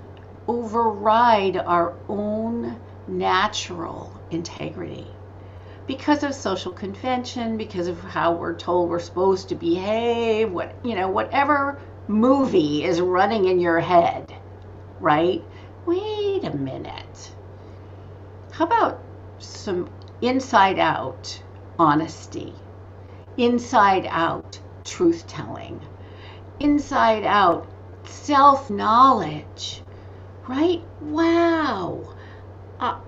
[0.49, 5.14] override our own natural integrity
[5.87, 10.95] because of social convention, because of how we're told we're supposed to behave, what you
[10.95, 14.35] know, whatever movie is running in your head,
[15.01, 15.43] right?
[15.87, 17.33] Wait a minute.
[18.53, 19.03] How about
[19.39, 19.91] some
[20.23, 21.43] inside out
[21.79, 22.55] honesty?
[23.37, 25.81] Inside out truth telling?
[26.61, 27.67] Inside out
[28.07, 29.83] self knowledge?
[30.49, 30.83] Right?
[31.01, 32.15] Wow.
[32.79, 32.99] Uh,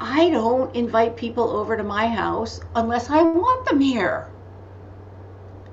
[0.00, 4.28] I don't invite people over to my house unless I want them here.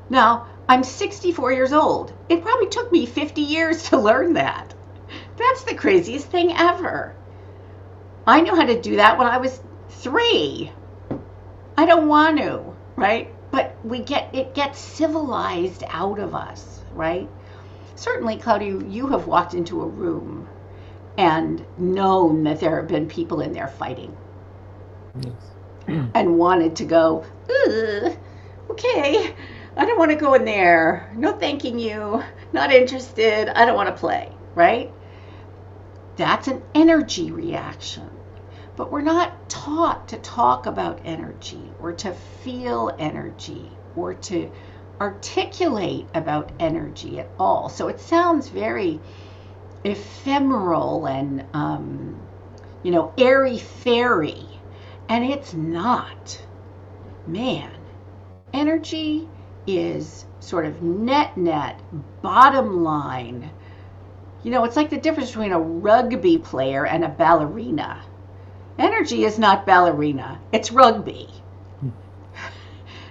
[0.09, 2.11] Now, I'm 64 years old.
[2.27, 4.73] It probably took me 50 years to learn that.
[5.37, 7.15] That's the craziest thing ever.
[8.25, 9.59] I knew how to do that when I was
[9.89, 10.71] three.
[11.77, 13.31] I don't want to, right?
[13.51, 17.29] But we get it gets civilized out of us, right?
[17.95, 20.47] Certainly, Claudiu, you have walked into a room
[21.17, 24.15] and known that there have been people in there fighting.
[25.21, 25.33] Yes.
[25.87, 27.25] and wanted to go,
[28.69, 29.35] okay,
[29.77, 31.11] I don't want to go in there.
[31.15, 32.23] No thanking you.
[32.53, 33.49] Not interested.
[33.49, 34.91] I don't want to play, right?
[36.15, 38.09] That's an energy reaction.
[38.75, 44.51] But we're not taught to talk about energy or to feel energy or to
[44.99, 47.69] articulate about energy at all.
[47.69, 48.99] So it sounds very
[49.85, 52.19] ephemeral and um,
[52.83, 54.45] you know airy fairy,
[55.07, 56.41] and it's not.
[57.27, 57.71] Man,
[58.53, 59.27] energy
[59.67, 61.79] is sort of net net
[62.21, 63.49] bottom line.
[64.43, 68.01] You know, it's like the difference between a rugby player and a ballerina.
[68.77, 71.29] Energy is not ballerina, it's rugby.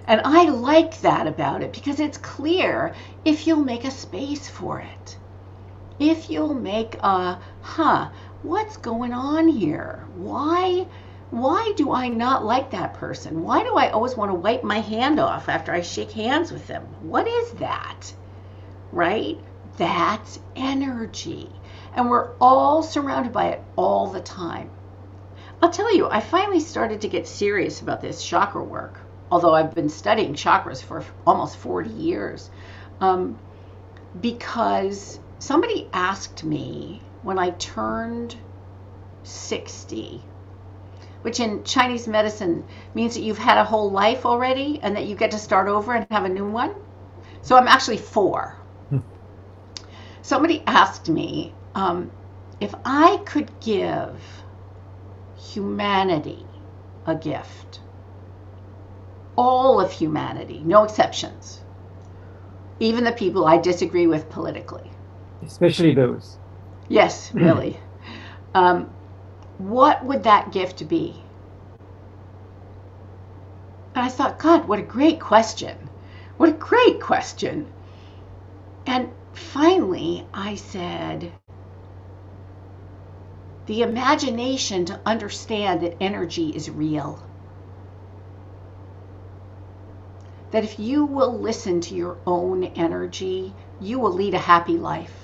[0.06, 4.80] And I like that about it because it's clear if you'll make a space for
[4.80, 5.16] it
[5.98, 8.10] if you'll make a, huh,
[8.42, 10.04] what's going on here?
[10.16, 10.86] Why?
[11.30, 13.42] Why do I not like that person?
[13.42, 16.66] Why do I always want to wipe my hand off after I shake hands with
[16.66, 16.84] them?
[17.00, 18.12] What is that?
[18.92, 19.38] Right?
[19.76, 21.50] That's energy.
[21.94, 24.70] And we're all surrounded by it all the time.
[25.62, 29.74] I'll tell you, I finally started to get serious about this chakra work, although I've
[29.74, 32.50] been studying chakras for almost 40 years,
[33.00, 33.38] um,
[34.20, 38.34] because somebody asked me when I turned
[39.24, 40.22] 60,
[41.20, 42.64] which in Chinese medicine
[42.94, 45.92] means that you've had a whole life already and that you get to start over
[45.92, 46.74] and have a new one.
[47.42, 48.56] So I'm actually four.
[48.88, 49.00] Hmm.
[50.22, 52.10] Somebody asked me um,
[52.58, 54.18] if I could give
[55.52, 56.46] humanity
[57.04, 57.80] a gift.
[59.36, 61.60] All of humanity, no exceptions.
[62.80, 64.93] Even the people I disagree with politically.
[65.44, 66.38] Especially those.
[66.88, 67.80] Yes, really.
[68.54, 68.94] um,
[69.58, 71.26] what would that gift be?
[73.94, 75.90] And I thought, God, what a great question.
[76.38, 77.72] What a great question.
[78.86, 81.34] And finally, I said,
[83.66, 87.28] the imagination to understand that energy is real.
[90.52, 95.23] That if you will listen to your own energy, you will lead a happy life.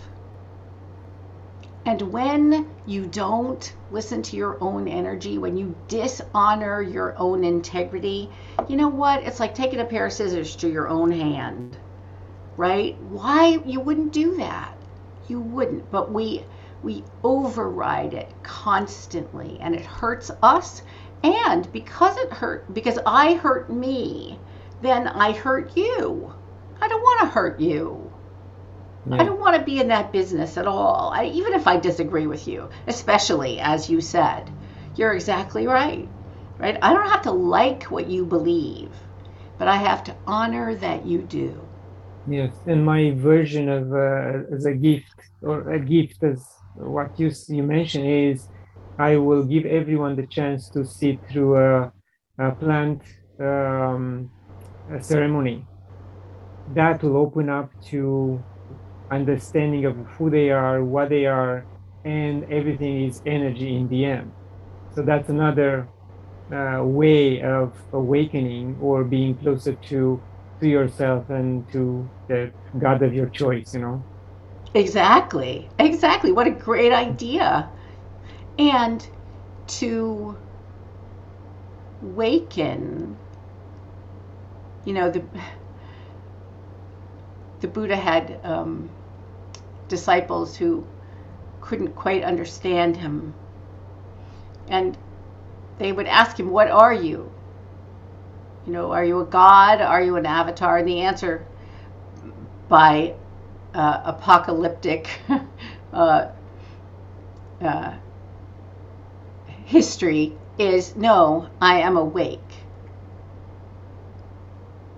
[1.87, 8.31] And when you don't listen to your own energy, when you dishonor your own integrity,
[8.68, 9.22] you know what?
[9.24, 11.76] It's like taking a pair of scissors to your own hand,
[12.57, 13.01] right?
[13.03, 14.76] Why you wouldn't do that?
[15.28, 15.91] You wouldn't.
[15.91, 16.45] But we
[16.83, 20.83] we override it constantly and it hurts us
[21.22, 24.39] and because it hurt because i hurt me
[24.81, 26.33] then i hurt you
[26.81, 28.10] i don't want to hurt you
[29.09, 29.21] yeah.
[29.21, 32.27] i don't want to be in that business at all I, even if i disagree
[32.27, 34.51] with you especially as you said
[34.97, 36.09] you're exactly right
[36.59, 38.91] right i don't have to like what you believe
[39.59, 41.61] but i have to honor that you do
[42.29, 46.45] yes and my version of uh, as a gift or a gift as
[46.75, 48.49] what you you mentioned is
[49.01, 51.93] I will give everyone the chance to sit through a,
[52.39, 53.03] a plant
[53.41, 54.31] um,
[54.93, 55.65] a ceremony.
[56.75, 58.43] That will open up to
[59.11, 61.69] understanding of who they are, what they are,
[62.05, 64.35] and everything is energy in the end.
[64.91, 65.91] So that's another
[66.53, 70.25] uh, way of awakening or being closer to
[70.61, 73.75] to yourself and to the God of your choice.
[73.75, 74.07] You know.
[74.75, 75.69] Exactly.
[75.79, 76.33] Exactly.
[76.33, 77.71] What a great idea.
[78.59, 79.07] And
[79.69, 80.37] to
[82.03, 83.17] waken,
[84.85, 85.25] you know, the
[87.61, 88.91] the Buddha had um,
[89.91, 90.86] disciples who
[91.61, 93.34] couldn't quite understand him.
[94.68, 94.97] And
[95.78, 97.30] they would ask him, What are you?
[98.66, 99.82] You know, are you a god?
[99.82, 100.78] Are you an avatar?
[100.78, 101.45] And the answer
[102.68, 103.14] by
[103.74, 105.20] uh, apocalyptic
[105.93, 106.28] uh,
[107.61, 107.95] uh,
[109.64, 112.41] history is no, I am awake.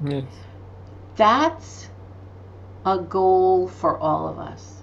[0.04, 0.24] Yes.
[1.16, 1.88] That's
[2.84, 4.81] a goal for all of us.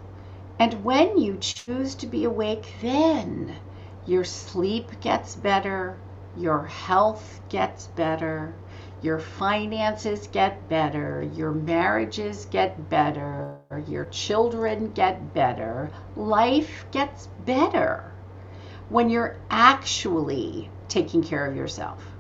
[0.59, 3.59] And when you choose to be awake, then
[4.03, 6.03] your sleep gets better,
[6.35, 8.61] your health gets better,
[9.01, 18.15] your finances get better, your marriages get better, your children get better, life gets better
[18.89, 22.19] when you're actually taking care of yourself.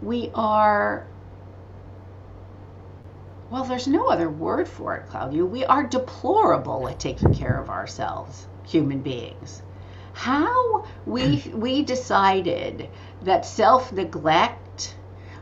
[0.00, 1.13] We are,
[3.54, 5.48] well, there's no other word for it, Claudiu.
[5.48, 9.62] We are deplorable at taking care of ourselves, human beings.
[10.12, 12.88] How we, we decided
[13.22, 14.96] that self neglect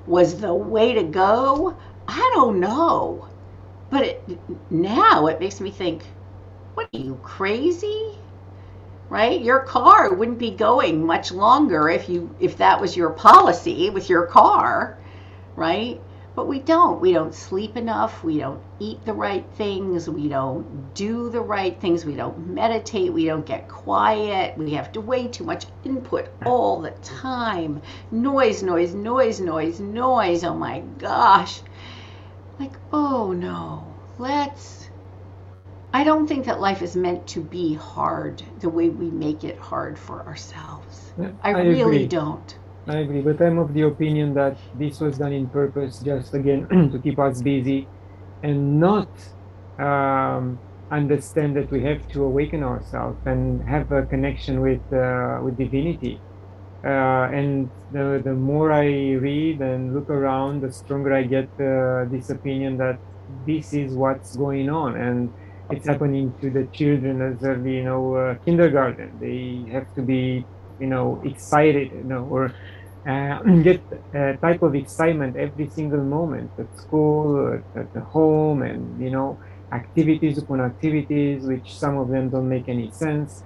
[0.07, 1.75] was the way to go,
[2.07, 3.29] I don't know.
[3.89, 4.29] But it,
[4.71, 6.05] now it makes me think,
[6.75, 8.19] what are you crazy?
[9.09, 9.41] Right?
[9.41, 14.11] Your car wouldn't be going much longer if you if that was your policy with
[14.11, 14.99] your car,
[15.57, 15.99] right?
[16.35, 17.01] But we don't.
[17.01, 18.25] We don't sleep enough.
[18.25, 20.09] We don't eat the right things.
[20.09, 22.07] We don't do the right things.
[22.07, 23.13] We don't meditate.
[23.13, 24.57] We don't get quiet.
[24.57, 27.83] We have to way too much input all the time.
[28.11, 30.43] Noise, noise, noise, noise, noise.
[30.43, 31.61] Oh my gosh.
[32.59, 33.95] Like, oh no.
[34.19, 34.89] Let's.
[35.93, 39.59] I don't think that life is meant to be hard the way we make it
[39.59, 41.13] hard for ourselves.
[41.43, 42.07] I, I really agree.
[42.07, 42.57] don't.
[42.87, 46.67] I agree, but I'm of the opinion that this was done in purpose, just again
[46.91, 47.89] to keep us busy,
[48.43, 49.09] and not
[49.79, 50.61] um,
[50.91, 56.25] understand that we have to awaken ourselves and have a connection with uh, with divinity.
[56.85, 62.07] Uh, and the the more I read and look around, the stronger I get uh,
[62.11, 65.35] this opinion that this is what's going on, and
[65.71, 69.19] it's happening to the children as early, you know, uh, kindergarten.
[69.21, 72.53] They have to be you know excited you know or
[73.63, 73.83] get
[74.15, 79.11] a type of excitement every single moment at school at, at the home and you
[79.11, 79.39] know
[79.73, 83.43] activities upon activities which some of them don't make any sense.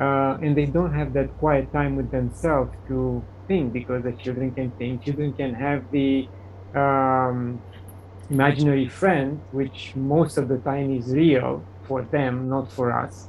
[0.00, 4.52] Uh, and they don't have that quiet time with themselves to think because the children
[4.52, 6.28] can think children can have the
[6.74, 7.62] um,
[8.30, 13.28] imaginary friend which most of the time is real for them not for us.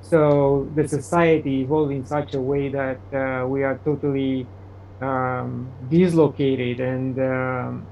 [0.00, 4.48] So the society evolved in such a way that uh, we are totally
[5.00, 7.88] um, dislocated and um,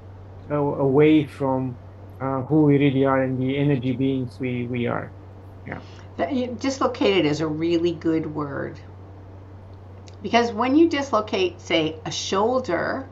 [0.49, 1.79] away from
[2.19, 5.13] uh, who we really are and the energy beings we, we are.
[5.65, 5.81] Yeah.
[6.57, 8.79] Dislocated is a really good word.
[10.21, 13.11] Because when you dislocate, say, a shoulder,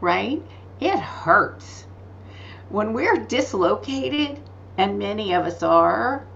[0.00, 0.46] right,
[0.80, 1.86] it hurts.
[2.68, 4.42] When we're dislocated,
[4.76, 6.28] and many of us are,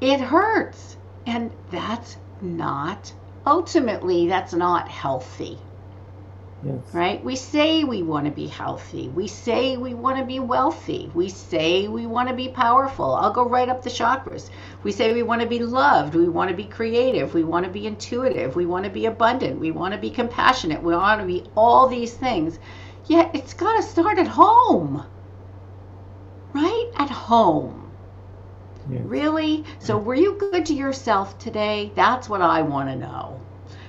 [0.00, 0.98] it hurts.
[1.26, 3.14] And that's not,
[3.46, 5.69] ultimately, that's not healthy.
[6.62, 6.80] Yes.
[6.92, 7.24] Right?
[7.24, 9.08] We say we want to be healthy.
[9.08, 11.10] We say we want to be wealthy.
[11.14, 13.14] We say we want to be powerful.
[13.14, 14.50] I'll go right up the chakras.
[14.82, 16.14] We say we want to be loved.
[16.14, 17.32] We want to be creative.
[17.34, 18.56] We want to be intuitive.
[18.56, 19.58] We want to be abundant.
[19.58, 20.82] We want to be compassionate.
[20.82, 22.58] We want to be all these things.
[23.06, 25.06] Yet it's got to start at home.
[26.52, 26.90] Right?
[26.96, 27.90] At home.
[28.90, 29.02] Yes.
[29.04, 29.64] Really?
[29.78, 31.92] So were you good to yourself today?
[31.94, 33.40] That's what I want to know.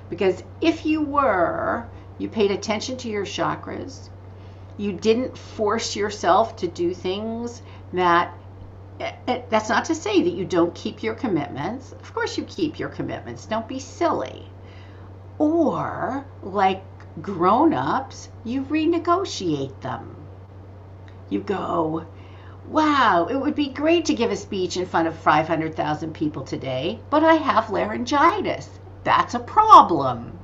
[0.10, 1.90] Because if you were,
[2.22, 4.10] you paid attention to your chakras.
[4.78, 7.64] You didn't force yourself to do things
[7.94, 8.32] that
[9.00, 11.92] eh, eh, that's not to say that you don't keep your commitments.
[11.94, 13.48] Of course, you keep your commitments.
[13.48, 14.48] Don't be silly.
[15.40, 16.84] Or, like
[17.24, 20.16] grown ups, you renegotiate them.
[21.30, 22.06] You go,
[22.68, 27.00] wow, it would be great to give a speech in front of 500,000 people today,
[27.10, 28.70] but I have laryngitis.
[29.04, 30.38] That's a problem.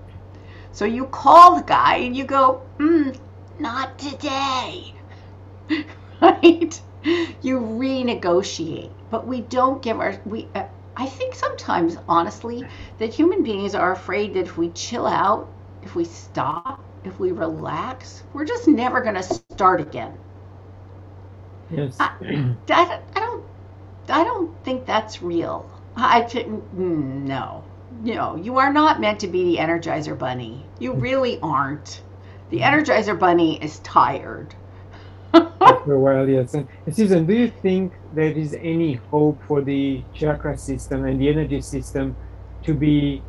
[0.77, 3.19] So you call the guy and you go, mm,
[3.59, 4.93] not today.
[6.21, 6.81] right?
[7.41, 8.91] You renegotiate.
[9.09, 10.65] But we don't give our, we, uh,
[10.95, 12.63] I think sometimes, honestly,
[12.99, 15.49] that human beings are afraid that if we chill out,
[15.81, 20.13] if we stop, if we relax, we're just never going to start again.
[21.71, 21.97] Yes.
[21.99, 22.11] I,
[22.69, 23.45] I, I don't,
[24.09, 25.71] I don't think that's real.
[25.95, 26.71] I, didn't.
[26.71, 27.66] no,
[28.03, 30.65] you know, you are not meant to be the Energizer Bunny.
[30.79, 32.01] You really aren't.
[32.49, 34.55] The Energizer Bunny is tired.
[35.33, 36.53] After a while, yes.
[36.53, 41.29] And Susan, do you think there is any hope for the chakra system and the
[41.29, 42.15] energy system
[42.63, 43.21] to be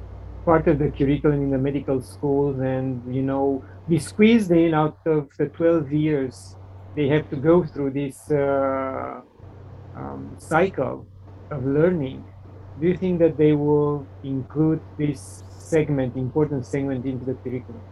[0.44, 4.98] part of the curriculum in the medical schools and, you know, be squeezed in out
[5.06, 6.56] of the 12 years
[6.94, 9.20] they have to go through this uh,
[9.96, 11.06] um, cycle
[11.50, 12.24] of learning?
[12.80, 17.84] Do you think that they will include this segment, important segment, into the curriculum?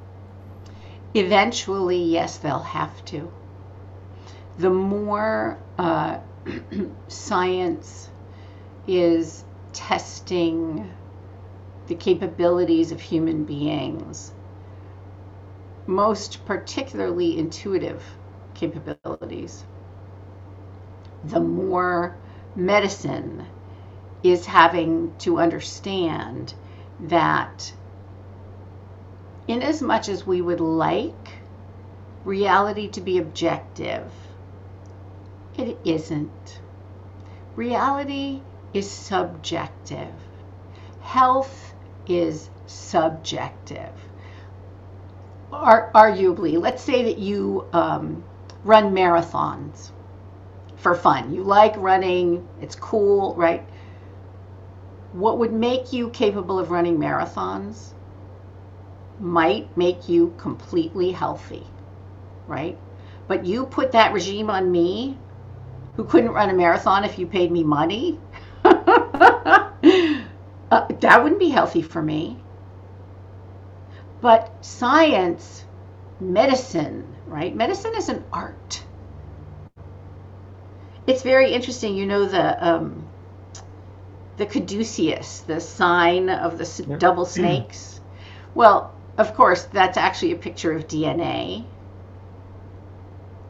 [1.14, 3.32] Eventually, yes, they'll have to.
[4.58, 6.18] The more uh,
[7.08, 8.10] science
[8.86, 10.90] is testing
[11.88, 14.32] the capabilities of human beings,
[15.86, 18.04] most particularly intuitive
[18.54, 19.64] capabilities,
[21.24, 22.18] the more
[22.56, 23.46] medicine
[24.30, 26.54] is having to understand
[27.00, 27.72] that
[29.48, 31.38] in as much as we would like
[32.24, 34.10] reality to be objective,
[35.56, 36.60] it isn't.
[37.54, 38.42] Reality
[38.74, 40.12] is subjective.
[41.00, 41.74] Health
[42.06, 43.92] is subjective.
[45.52, 48.24] Ar- arguably, let's say that you um,
[48.64, 49.90] run marathons
[50.76, 51.32] for fun.
[51.32, 53.66] You like running, it's cool, right?
[55.16, 57.92] What would make you capable of running marathons
[59.18, 61.66] might make you completely healthy,
[62.46, 62.78] right?
[63.26, 65.16] But you put that regime on me,
[65.96, 68.20] who couldn't run a marathon if you paid me money,
[68.64, 69.70] uh,
[71.00, 72.36] that wouldn't be healthy for me.
[74.20, 75.64] But science,
[76.20, 77.56] medicine, right?
[77.56, 78.82] Medicine is an art.
[81.06, 81.96] It's very interesting.
[81.96, 83.08] You know the um,
[84.36, 86.98] the caduceus, the sign of the yep.
[86.98, 88.00] double snakes.
[88.54, 91.64] well, of course, that's actually a picture of DNA.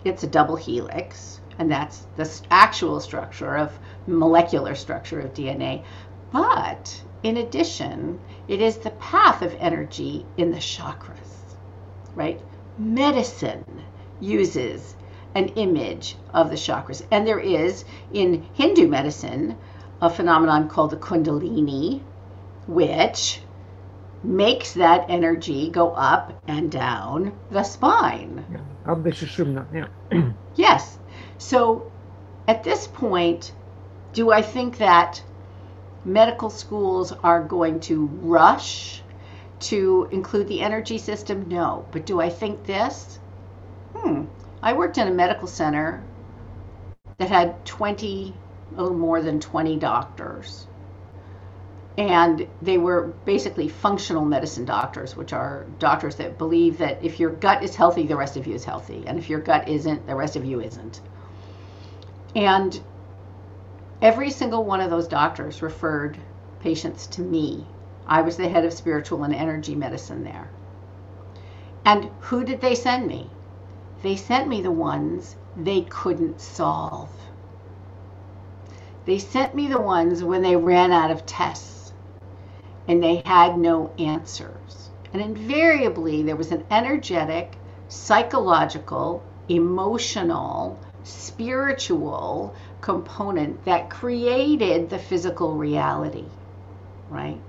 [0.05, 3.77] It's a double helix, and that's the actual structure of
[4.07, 5.83] molecular structure of DNA.
[6.31, 11.57] But in addition, it is the path of energy in the chakras,
[12.15, 12.41] right?
[12.79, 13.65] Medicine
[14.21, 14.95] uses
[15.35, 17.05] an image of the chakras.
[17.11, 19.57] And there is in Hindu medicine
[20.01, 22.03] a phenomenon called the Kundalini,
[22.67, 23.41] which
[24.23, 28.45] makes that energy go up and down the spine.
[28.51, 28.95] Yeah.
[28.95, 29.67] The Sushumna,
[30.13, 30.31] yeah.
[30.55, 30.99] yes.
[31.39, 31.91] So
[32.49, 33.53] at this point,
[34.13, 35.23] do I think that
[36.05, 39.03] medical schools are going to rush
[39.59, 41.49] to include the energy system?
[41.49, 41.87] No.
[41.91, 43.19] But do I think this?
[43.95, 44.25] Hmm.
[44.63, 46.03] I worked in a medical center
[47.19, 48.35] that had 20
[48.77, 50.67] a little more than 20 doctors.
[51.99, 57.31] and they were basically functional medicine doctors, which are doctors that believe that if your
[57.31, 60.15] gut is healthy, the rest of you is healthy, and if your gut isn't, the
[60.15, 61.01] rest of you isn't.
[62.35, 62.79] And
[64.03, 66.19] every single one of those doctors referred
[66.61, 67.67] patients to me.
[68.07, 70.51] I was the head of spiritual and energy medicine there.
[71.85, 73.31] And who did they send me?
[74.03, 77.11] They sent me the ones they couldn't solve.
[79.07, 81.93] They sent me the ones when they ran out of tests
[82.89, 84.91] and they had no answers.
[85.13, 87.57] And invariably, there was an energetic,
[87.89, 96.27] psychological, emotional, spiritual component that created the physical reality,
[97.09, 97.41] right?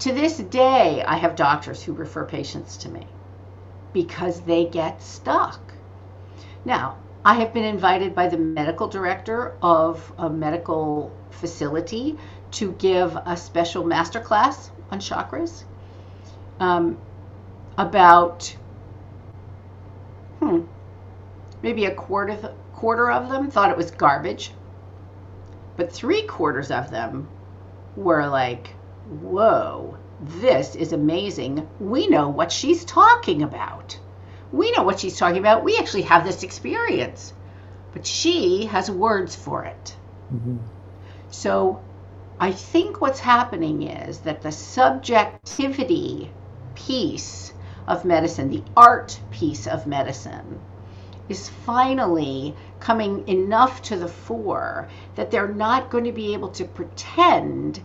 [0.00, 3.06] To this day, I have doctors who refer patients to me
[3.92, 5.60] because they get stuck.
[6.64, 6.96] Now,
[7.26, 12.16] I have been invited by the medical director of a medical facility
[12.52, 15.64] to give a special masterclass on chakras
[16.60, 16.96] um,
[17.76, 18.56] about
[20.38, 20.60] hmm,
[21.64, 24.52] maybe a quarter, quarter of them thought it was garbage,
[25.76, 27.26] but three quarters of them
[27.96, 28.68] were like,
[29.20, 31.68] whoa, this is amazing.
[31.80, 33.98] We know what she's talking about
[34.52, 35.64] we know what she's talking about.
[35.64, 37.32] We actually have this experience,
[37.92, 39.96] but she has words for it.
[40.32, 40.58] Mm-hmm.
[41.30, 41.82] So
[42.38, 46.30] I think what's happening is that the subjectivity
[46.74, 47.52] piece
[47.86, 50.60] of medicine, the art piece of medicine,
[51.28, 56.64] is finally coming enough to the fore that they're not going to be able to
[56.64, 57.82] pretend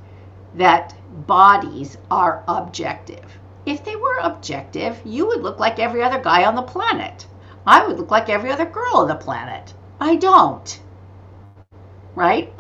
[0.55, 0.93] that
[1.25, 6.55] bodies are objective if they were objective, you would look like every other guy on
[6.55, 7.27] the planet.
[7.65, 9.73] I would look like every other girl on the planet.
[9.99, 10.79] I don't.
[12.15, 12.51] Right?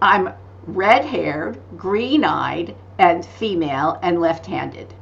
[0.00, 0.32] I'm,
[0.66, 4.94] red haired, green eyed, and female and left handed.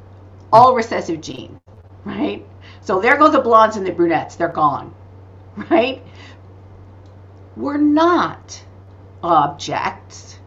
[0.51, 1.59] All recessive genes.
[2.03, 2.45] Right?
[2.81, 4.35] So there go the blondes and the brunettes.
[4.35, 4.93] They're gone.
[5.69, 6.01] Right?
[7.55, 8.63] We're not
[9.23, 10.39] objects.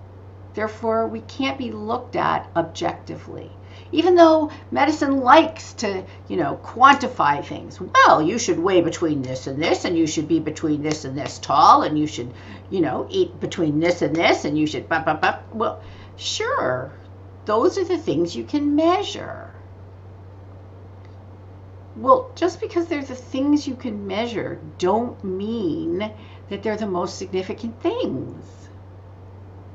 [0.55, 3.51] Therefore, we can't be looked at objectively
[3.93, 7.80] even though medicine likes to, you know, quantify things.
[7.80, 11.16] Well, you should weigh between this and this, and you should be between this and
[11.16, 12.32] this tall, and you should,
[12.70, 15.82] you know, eat between this and this, and you should, well,
[16.16, 16.93] sure,
[17.45, 19.51] those are the things you can measure.
[21.97, 26.11] Well, just because they're the things you can measure don't mean
[26.49, 28.45] that they're the most significant things,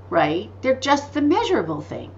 [0.09, 0.51] right?
[0.61, 2.13] They're just the measurable things.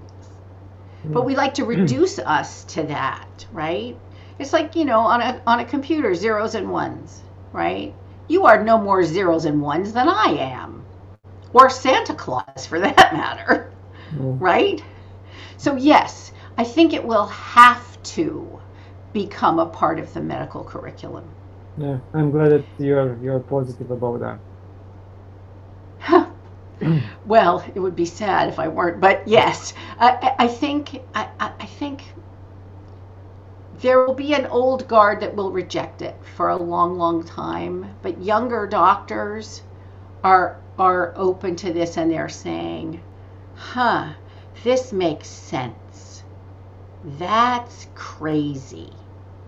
[1.06, 3.98] But we like to reduce us to that, right?
[4.40, 7.22] It's like, you know, on a on a computer, zeros and ones,
[7.52, 7.94] right?
[8.28, 10.86] You are no more zeros and ones than I am.
[11.54, 13.72] Or Santa Claus for that matter.
[14.14, 14.40] Mm.
[14.40, 14.84] Right?
[15.58, 18.60] So yes, I think it will have to
[19.14, 21.28] become a part of the medical curriculum.
[21.78, 24.40] Yeah, I'm glad that you're you're positive about that.
[27.26, 31.66] Well, it would be sad if I weren't, but yes, I, I think I, I
[31.66, 32.04] think
[33.82, 37.96] there will be an old guard that will reject it for a long, long time,
[38.02, 39.64] but younger doctors
[40.24, 43.02] are are open to this and they're saying,
[43.56, 44.14] "Huh,
[44.64, 46.24] this makes sense.
[47.04, 48.94] That's crazy,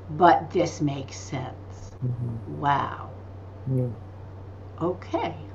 [0.10, 2.38] but this makes sense." Mm-hmm.
[2.48, 3.12] Wow.
[3.68, 3.90] Yeah.
[4.82, 5.48] Okay.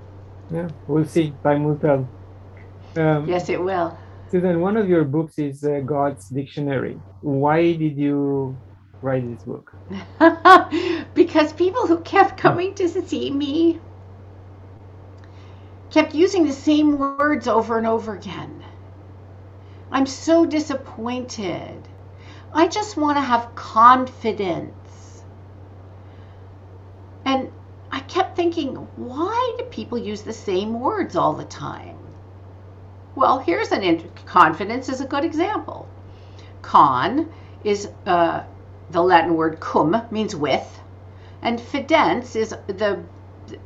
[0.51, 1.39] Yeah, we'll see.
[1.45, 2.11] Time will tell.
[2.97, 3.99] Um, yes, it will.
[4.31, 7.03] Susan, one of your books is uh, God's Dictionary.
[7.21, 8.61] Why did you
[9.03, 9.73] write this book?
[11.15, 13.81] because people who kept coming to see me
[15.91, 18.65] kept using the same words over and over again.
[19.91, 21.89] I'm so disappointed.
[22.53, 25.25] I just want to have confidence.
[27.25, 27.53] And
[27.91, 31.97] I kept thinking, why do people use the same words all the time?
[33.15, 35.89] Well, here's an int- confidence is a good example.
[36.63, 37.31] Con
[37.65, 38.43] is uh,
[38.91, 40.81] the Latin word cum means with,
[41.43, 43.01] and fidens is the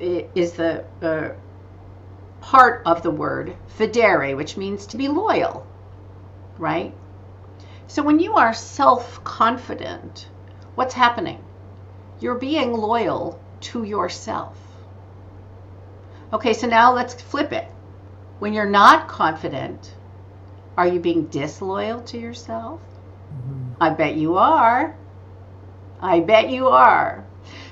[0.00, 1.30] is the uh,
[2.40, 5.66] part of the word fidere, which means to be loyal,
[6.58, 6.94] right?
[7.88, 10.28] So when you are self-confident,
[10.76, 11.42] what's happening?
[12.20, 14.56] You're being loyal to yourself.
[16.32, 17.66] Okay, so now let's flip it.
[18.38, 19.94] When you're not confident,
[20.76, 22.80] are you being disloyal to yourself?
[22.80, 23.82] Mm-hmm.
[23.82, 24.96] I bet you are.
[26.00, 27.24] I bet you are.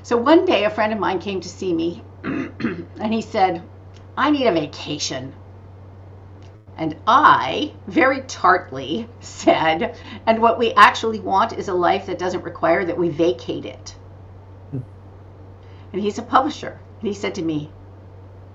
[0.02, 3.62] So one day a friend of mine came to see me and he said,
[4.16, 5.32] I need a vacation.
[6.76, 12.44] And I very tartly said, and what we actually want is a life that doesn't
[12.44, 13.94] require that we vacate it.
[15.92, 16.78] And he's a publisher.
[17.00, 17.70] And he said to me,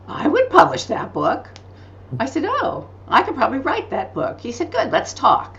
[0.08, 1.50] I would publish that book.
[2.20, 4.40] I said, Oh, I could probably write that book.
[4.40, 5.58] He said, Good, let's talk.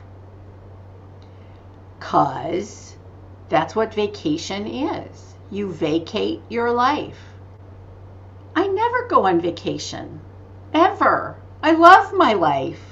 [1.99, 2.97] Because
[3.49, 5.35] that's what vacation is.
[5.51, 7.18] You vacate your life.
[8.55, 10.20] I never go on vacation.
[10.72, 11.37] Ever.
[11.62, 12.83] I love my life.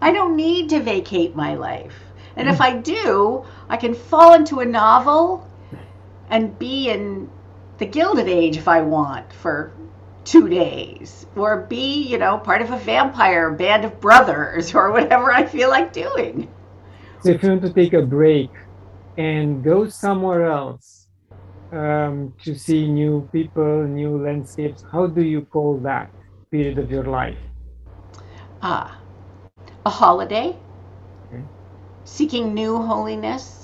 [0.00, 1.94] I don't need to vacate my life.
[2.36, 2.62] And if hmm.
[2.62, 5.48] I do, I can fall into a novel
[6.28, 7.30] and be in
[7.78, 9.72] the Gilded Age if I want for
[10.24, 15.30] two days, or be, you know, part of a vampire band of brothers or whatever
[15.32, 16.48] I feel like doing.
[17.22, 18.50] So if you want to take a break
[19.18, 21.08] and go somewhere else
[21.72, 26.10] um, to see new people, new landscapes, how do you call that
[26.50, 27.38] period of your life?
[28.62, 28.98] Ah,
[29.84, 30.56] a holiday,
[31.26, 31.42] okay.
[32.04, 33.63] seeking new holiness.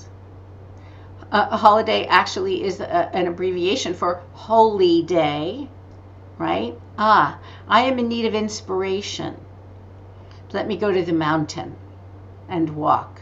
[1.33, 5.69] A holiday actually is a, an abbreviation for holy day,
[6.37, 6.77] right?
[6.97, 9.37] Ah, I am in need of inspiration.
[10.51, 11.77] Let me go to the mountain
[12.49, 13.21] and walk.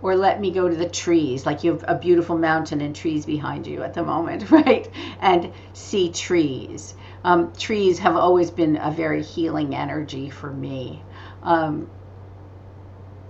[0.00, 3.26] Or let me go to the trees, like you have a beautiful mountain and trees
[3.26, 4.88] behind you at the moment, right?
[5.20, 6.94] And see trees.
[7.24, 11.02] Um, trees have always been a very healing energy for me.
[11.42, 11.90] Um,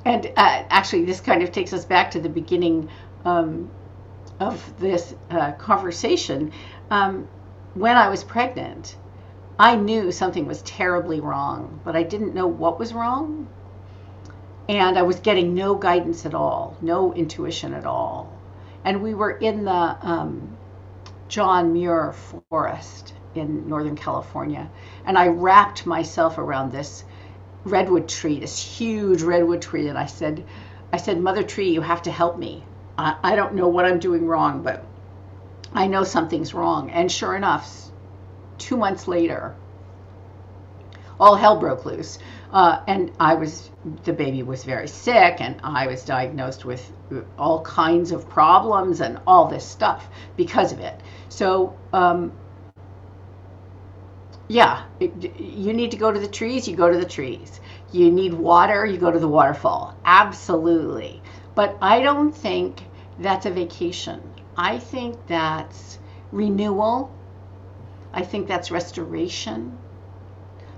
[0.05, 2.89] and uh, actually, this kind of takes us back to the beginning
[3.25, 3.71] um,
[4.45, 6.53] of this uh, conversation.
[6.91, 7.29] Um,
[7.75, 8.97] when I was pregnant,
[9.59, 13.49] I knew something was terribly wrong, but I didn't know what was wrong.
[14.69, 18.33] And I was getting no guidance at all, no intuition at all.
[18.85, 20.57] And we were in the um,
[21.29, 22.15] John Muir
[22.49, 24.71] forest in Northern California.
[25.05, 27.05] And I wrapped myself around this
[27.65, 29.89] redwood tree, this huge redwood tree.
[29.89, 30.45] And I said,
[30.93, 32.63] I said, Mother Tree, you have to help me.
[32.99, 34.85] I, I don't know what I'm doing wrong, but
[35.73, 36.91] I know something's wrong.
[36.91, 37.91] And sure enough,
[38.59, 39.61] two months later,
[41.19, 42.19] all hell broke loose.
[42.51, 43.71] Uh, and I was,
[44.05, 46.93] the baby was very sick, and I was diagnosed with
[47.39, 51.03] all kinds of problems and all this stuff because of it.
[51.29, 52.39] So, um,
[54.49, 57.61] yeah, it, you need to go to the trees, you go to the trees.
[57.91, 59.99] You need water, you go to the waterfall.
[60.05, 61.23] Absolutely.
[61.55, 62.85] But I don't think
[63.19, 64.21] that's a vacation.
[64.57, 65.99] I think that's
[66.33, 67.11] renewal.
[68.13, 69.79] I think that's restoration.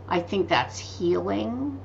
[0.09, 1.81] I think that's healing.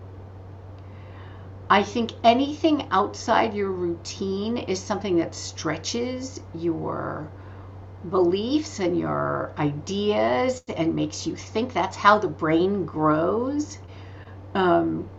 [1.69, 7.31] I think anything outside your routine is something that stretches your
[8.09, 13.77] beliefs and your ideas and makes you think that's how the brain grows.
[14.53, 15.09] Um,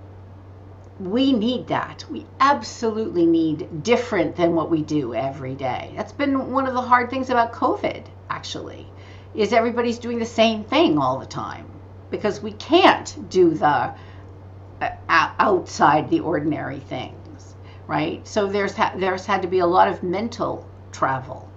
[1.11, 2.05] we need that.
[2.11, 5.93] We absolutely need different than what we do every day.
[5.97, 8.87] That's been one of the hard things about COVID, actually,
[9.35, 11.69] is everybody's doing the same thing all the time
[12.11, 13.95] because we can't do the
[14.81, 17.55] uh, outside the ordinary things,
[17.87, 18.27] right?
[18.27, 21.49] So there's there's had to be a lot of mental travel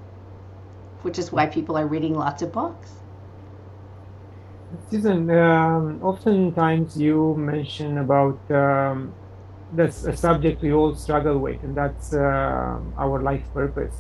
[1.06, 2.92] which is why people are reading lots of books.
[4.90, 9.14] Susan, um, oftentimes you mention about um,
[9.74, 13.96] that's a subject we all struggle with, and that's uh, our life purpose.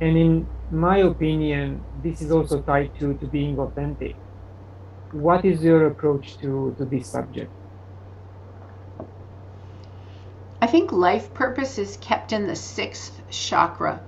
[0.00, 4.16] And in my opinion, this is also tied to, to being authentic.
[5.12, 7.50] What is your approach to, to this subject?
[10.60, 14.00] I think life purpose is kept in the sixth chakra,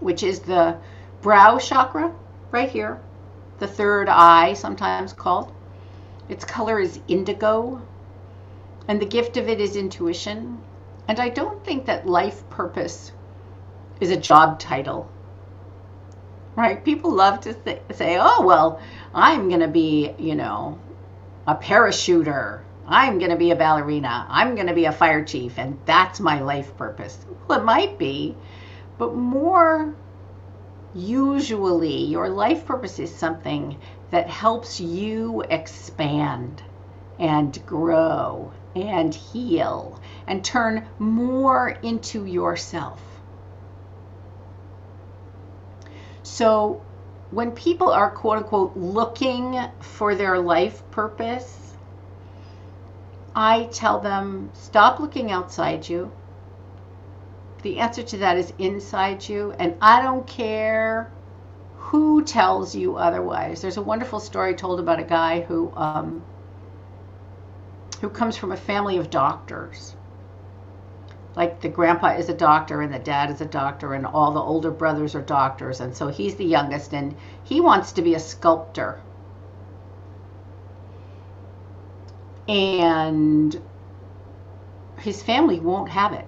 [0.00, 0.78] which is the
[1.20, 2.14] brow chakra,
[2.50, 3.00] right here,
[3.58, 5.52] the third eye, sometimes called.
[6.28, 7.82] Its color is indigo,
[8.88, 10.58] and the gift of it is intuition.
[11.06, 13.12] And I don't think that life purpose
[14.00, 15.10] is a job title.
[16.56, 16.82] Right?
[16.82, 18.80] People love to th- say, oh, well,
[19.14, 20.78] I'm going to be, you know,
[21.46, 22.62] a parachuter.
[22.86, 24.26] I'm going to be a ballerina.
[24.28, 25.58] I'm going to be a fire chief.
[25.58, 27.18] And that's my life purpose.
[27.46, 28.34] Well, it might be,
[28.96, 29.94] but more
[30.94, 33.78] usually your life purpose is something
[34.10, 36.62] that helps you expand
[37.18, 38.52] and grow
[38.84, 43.00] and heal and turn more into yourself.
[46.22, 46.82] So,
[47.30, 51.76] when people are quote unquote looking for their life purpose,
[53.34, 56.12] I tell them stop looking outside you
[57.62, 59.52] the answer to that is inside you.
[59.58, 61.10] And I don't care
[61.76, 63.60] who tells you otherwise.
[63.62, 66.24] There's a wonderful story told about a guy who um,
[68.00, 69.94] who comes from a family of doctors.
[71.34, 74.40] Like the grandpa is a doctor and the dad is a doctor and all the
[74.40, 78.20] older brothers are doctors and so he's the youngest and he wants to be a
[78.20, 79.00] sculptor.
[82.48, 83.60] And
[84.98, 86.26] his family won't have it.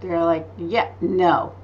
[0.00, 1.54] They're like, yeah, no,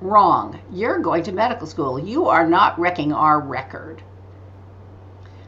[0.00, 0.60] wrong.
[0.70, 1.98] You're going to medical school.
[1.98, 4.02] You are not wrecking our record.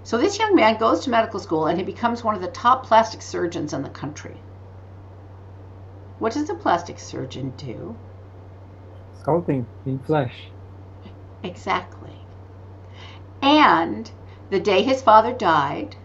[0.04, 2.84] So this young man goes to medical school and he becomes one of the top
[2.84, 4.36] plastic surgeons in the country.
[6.18, 7.96] What does a plastic surgeon do?
[9.22, 10.50] Sculpting in flesh.
[11.42, 12.18] Exactly.
[13.40, 14.10] And
[14.50, 15.96] the day his father died,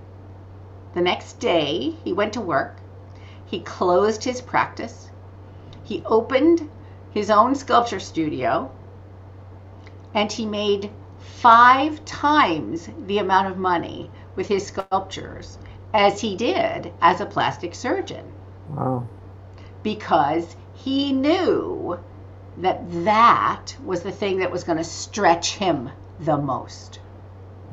[0.94, 2.78] the next day he went to work.
[3.46, 5.10] He closed his practice.
[5.84, 6.70] He opened
[7.12, 8.72] his own sculpture studio
[10.14, 10.90] and he made
[11.20, 15.58] five times the amount of money with his sculptures
[15.94, 18.26] as he did as a plastic surgeon.
[18.70, 19.08] Wow.
[19.84, 22.00] Because he knew
[22.58, 25.90] that that was the thing that was going to stretch him
[26.20, 27.00] the most.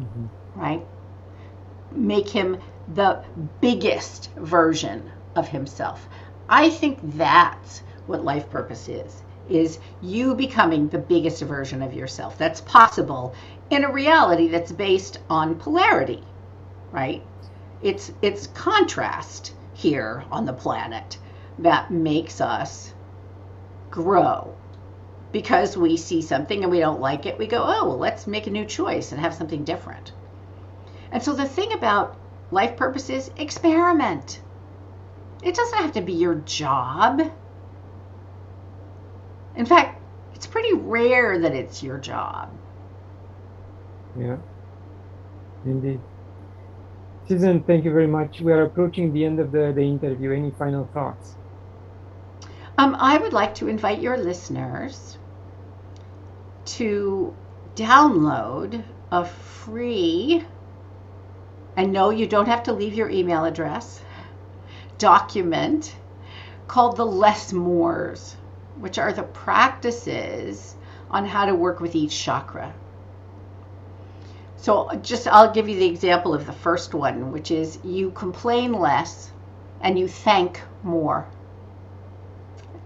[0.01, 0.27] Mm-hmm.
[0.61, 0.87] Right?
[1.93, 2.59] Make him
[2.95, 3.23] the
[3.61, 6.09] biggest version of himself.
[6.49, 12.37] I think that's what life purpose is is you becoming the biggest version of yourself.
[12.39, 13.35] That's possible
[13.71, 16.23] in a reality that's based on polarity,
[16.93, 17.23] right?
[17.83, 21.19] It's it's contrast here on the planet
[21.59, 22.93] that makes us
[23.91, 24.55] grow.
[25.33, 28.47] Because we see something and we don't like it, we go, "Oh, well, let's make
[28.47, 30.13] a new choice and have something different."
[31.13, 32.17] And so the thing about
[32.51, 34.41] life purpose is experiment.
[35.43, 37.23] It doesn't have to be your job.
[39.57, 40.01] In fact,
[40.35, 42.51] it's pretty rare that it's your job.
[44.19, 44.37] Yeah,
[45.65, 46.01] indeed.
[47.29, 48.41] Susan, thank you very much.
[48.41, 50.33] We are approaching the end of the, the interview.
[50.33, 51.35] Any final thoughts?
[52.79, 55.19] Um, I would like to invite your listeners
[56.67, 57.35] to
[57.75, 60.45] download a free,
[61.77, 64.03] and no, you don't have to leave your email address,
[64.99, 65.97] document
[66.69, 68.37] called the Less Mores
[68.79, 70.74] which are the practices
[71.11, 72.74] on how to work with each chakra.
[74.57, 78.72] So, just I'll give you the example of the first one, which is you complain
[78.72, 79.31] less
[79.81, 81.27] and you thank more.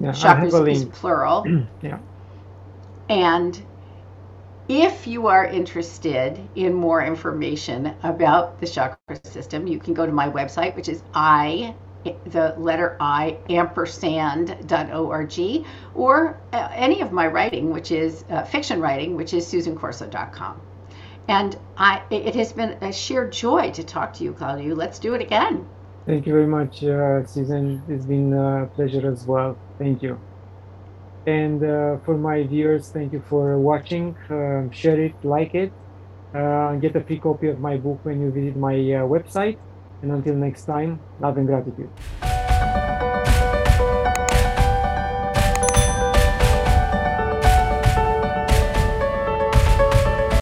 [0.00, 1.44] Yeah, Chakras is plural.
[1.82, 1.98] yeah.
[3.08, 3.60] And
[4.68, 10.12] if you are interested in more information about the chakra system, you can go to
[10.12, 11.74] my website, which is I,
[12.26, 19.16] the letter I, ampersand.org, or uh, any of my writing, which is uh, fiction writing,
[19.16, 20.60] which is susancorso.com.
[21.28, 24.76] And I, it has been a sheer joy to talk to you, Claudiu.
[24.76, 25.66] Let's do it again.
[26.10, 27.80] Thank you very much, uh, Susan.
[27.88, 29.56] It's been a pleasure as well.
[29.78, 30.18] Thank you.
[31.24, 34.16] And uh, for my viewers, thank you for watching.
[34.28, 35.70] Um, share it, like it.
[36.34, 39.58] Uh, get a free copy of my book when you visit my uh, website.
[40.02, 41.90] And until next time, love and gratitude.